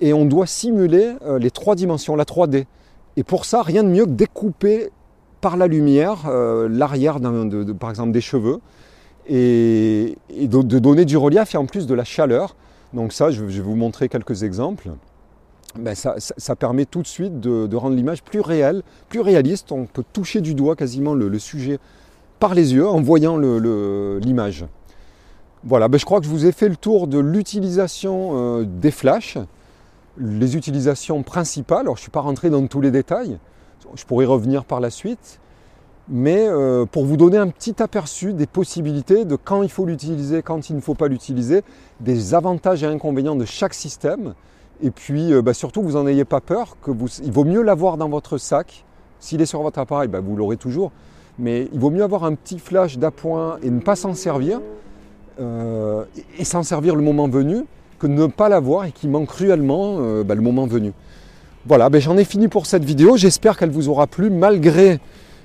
et 0.00 0.12
on 0.12 0.24
doit 0.24 0.46
simuler 0.46 1.12
euh, 1.22 1.38
les 1.38 1.50
trois 1.50 1.74
dimensions, 1.74 2.16
la 2.16 2.24
3D. 2.24 2.64
Et 3.16 3.22
pour 3.22 3.44
ça, 3.44 3.62
rien 3.62 3.84
de 3.84 3.88
mieux 3.88 4.06
que 4.06 4.10
découper 4.10 4.90
par 5.40 5.56
la 5.56 5.66
lumière 5.66 6.24
euh, 6.26 6.68
l'arrière 6.68 7.18
par 7.78 7.90
exemple 7.90 8.12
des 8.12 8.20
cheveux 8.20 8.60
et, 9.26 10.16
de, 10.30 10.78
donner 10.78 11.04
du 11.04 11.16
relief 11.16 11.54
et 11.54 11.58
en 11.58 11.66
plus 11.66 11.86
de 11.86 11.94
la 11.94 12.04
chaleur. 12.04 12.56
Donc 12.92 13.12
ça, 13.12 13.30
je, 13.30 13.42
vais 13.42 13.60
vous 13.60 13.76
montrer 13.76 14.08
quelques 14.08 14.42
exemples. 14.42 14.90
Ben 15.78 15.94
ça, 15.94 16.56
permet 16.56 16.84
tout 16.84 17.02
de 17.02 17.06
suite 17.06 17.38
de, 17.40 17.76
rendre 17.76 17.94
l'image 17.94 18.22
plus 18.22 18.40
réelle, 18.40 18.82
plus 19.08 19.20
réaliste. 19.20 19.70
On 19.72 19.86
peut 19.86 20.04
toucher 20.12 20.40
du 20.40 20.54
doigt 20.54 20.74
quasiment 20.74 21.14
le 21.14 21.38
sujet 21.38 21.78
par 22.40 22.54
les 22.54 22.74
yeux 22.74 22.88
en 22.88 23.00
voyant 23.00 23.36
l'image. 23.38 24.64
Voilà, 25.62 25.88
ben 25.88 25.98
je 25.98 26.06
crois 26.06 26.20
que 26.20 26.24
je 26.24 26.30
vous 26.30 26.46
ai 26.46 26.52
fait 26.52 26.70
le 26.70 26.76
tour 26.76 27.06
de 27.06 27.18
l'utilisation 27.18 28.30
euh, 28.32 28.64
des 28.64 28.90
flashs, 28.90 29.36
les 30.16 30.56
utilisations 30.56 31.22
principales. 31.22 31.80
Alors 31.80 31.96
je 31.96 32.00
ne 32.00 32.04
suis 32.04 32.10
pas 32.10 32.22
rentré 32.22 32.48
dans 32.48 32.66
tous 32.66 32.80
les 32.80 32.90
détails, 32.90 33.38
je 33.94 34.04
pourrais 34.06 34.24
revenir 34.24 34.64
par 34.64 34.80
la 34.80 34.88
suite, 34.88 35.38
mais 36.08 36.46
euh, 36.48 36.86
pour 36.86 37.04
vous 37.04 37.18
donner 37.18 37.36
un 37.36 37.48
petit 37.48 37.82
aperçu 37.82 38.32
des 38.32 38.46
possibilités 38.46 39.26
de 39.26 39.36
quand 39.36 39.62
il 39.62 39.70
faut 39.70 39.84
l'utiliser, 39.84 40.40
quand 40.40 40.70
il 40.70 40.76
ne 40.76 40.80
faut 40.80 40.94
pas 40.94 41.08
l'utiliser, 41.08 41.62
des 42.00 42.32
avantages 42.32 42.82
et 42.82 42.86
inconvénients 42.86 43.36
de 43.36 43.44
chaque 43.44 43.74
système. 43.74 44.32
Et 44.82 44.90
puis 44.90 45.32
euh, 45.32 45.42
ben 45.42 45.52
surtout, 45.52 45.82
vous 45.82 45.92
n'en 45.92 46.06
ayez 46.06 46.24
pas 46.24 46.40
peur, 46.40 46.76
il 47.22 47.32
vaut 47.32 47.44
mieux 47.44 47.62
l'avoir 47.62 47.96
dans 47.96 48.08
votre 48.08 48.38
sac. 48.38 48.84
S'il 49.18 49.40
est 49.42 49.46
sur 49.46 49.62
votre 49.62 49.78
appareil, 49.78 50.08
ben 50.08 50.20
vous 50.20 50.36
l'aurez 50.36 50.56
toujours 50.56 50.92
mais 51.40 51.68
il 51.72 51.80
vaut 51.80 51.90
mieux 51.90 52.02
avoir 52.02 52.24
un 52.24 52.34
petit 52.34 52.58
flash 52.58 52.98
d'appoint 52.98 53.58
et 53.62 53.70
ne 53.70 53.80
pas 53.80 53.96
s'en 53.96 54.14
servir, 54.14 54.60
euh, 55.40 56.04
et 56.38 56.44
s'en 56.44 56.62
servir 56.62 56.94
le 56.94 57.02
moment 57.02 57.28
venu, 57.28 57.64
que 57.98 58.06
ne 58.06 58.26
pas 58.26 58.48
l'avoir 58.48 58.84
et 58.84 58.92
qui 58.92 59.08
manque 59.08 59.28
cruellement 59.28 59.98
euh, 60.00 60.22
bah, 60.22 60.34
le 60.34 60.42
moment 60.42 60.66
venu. 60.66 60.92
Voilà, 61.66 61.88
ben, 61.88 62.00
j'en 62.00 62.16
ai 62.16 62.24
fini 62.24 62.48
pour 62.48 62.66
cette 62.66 62.84
vidéo, 62.84 63.16
j'espère 63.16 63.56
qu'elle 63.56 63.70
vous 63.70 63.88
aura 63.88 64.06
plu, 64.06 64.30
malgré 64.30 65.00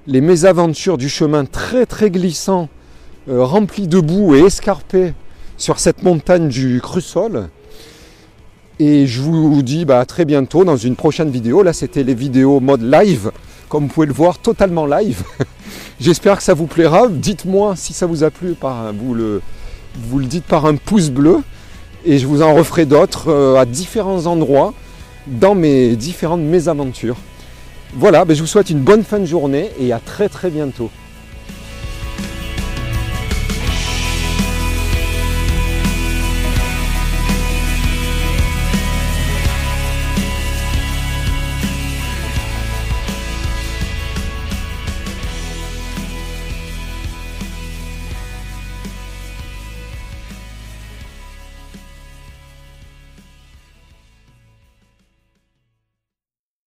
les 0.08 0.21
mésaventures 0.21 0.98
du 0.98 1.10
chemin 1.10 1.45
très 1.45 1.86
très 1.86 2.12
glissant, 2.12 2.69
rempli 3.28 3.88
de 3.88 4.00
boue 4.00 4.36
et 4.36 4.41
escarpé 4.41 5.13
sur 5.58 5.80
cette 5.80 6.04
montagne 6.04 6.48
du 6.48 6.80
Crussol. 6.80 7.50
Et 8.79 9.07
je 9.07 9.21
vous 9.21 9.61
dis 9.61 9.85
bah, 9.85 9.99
à 9.99 10.05
très 10.05 10.25
bientôt 10.25 10.65
dans 10.65 10.75
une 10.75 10.95
prochaine 10.95 11.29
vidéo. 11.29 11.63
Là, 11.63 11.71
c'était 11.71 12.03
les 12.03 12.13
vidéos 12.13 12.59
mode 12.59 12.81
live, 12.81 13.31
comme 13.69 13.83
vous 13.83 13.93
pouvez 13.93 14.07
le 14.07 14.13
voir, 14.13 14.38
totalement 14.38 14.85
live. 14.85 15.23
J'espère 15.99 16.38
que 16.38 16.43
ça 16.43 16.53
vous 16.53 16.67
plaira. 16.67 17.07
Dites-moi 17.07 17.75
si 17.77 17.93
ça 17.93 18.05
vous 18.05 18.23
a 18.23 18.31
plu, 18.31 18.53
par, 18.53 18.91
vous, 18.93 19.13
le, 19.13 19.41
dites 20.25 20.43
par 20.43 20.65
un 20.65 20.75
pouce 20.75 21.09
bleu. 21.09 21.39
Et 22.05 22.19
je 22.19 22.27
vous 22.27 22.41
en 22.41 22.53
referai 22.53 22.85
d'autres 22.85 23.29
euh, 23.29 23.59
à 23.59 23.65
différents 23.65 24.25
endroits 24.25 24.73
dans 25.25 25.55
mes 25.55 25.95
différentes 25.95 26.41
mésaventures. 26.41 27.17
Voilà, 27.93 28.25
ben 28.25 28.35
je 28.35 28.41
vous 28.41 28.47
souhaite 28.47 28.69
une 28.69 28.81
bonne 28.81 29.03
fin 29.03 29.19
de 29.19 29.25
journée 29.25 29.71
et 29.79 29.93
à 29.93 29.99
très 29.99 30.27
très 30.27 30.49
bientôt. 30.49 30.91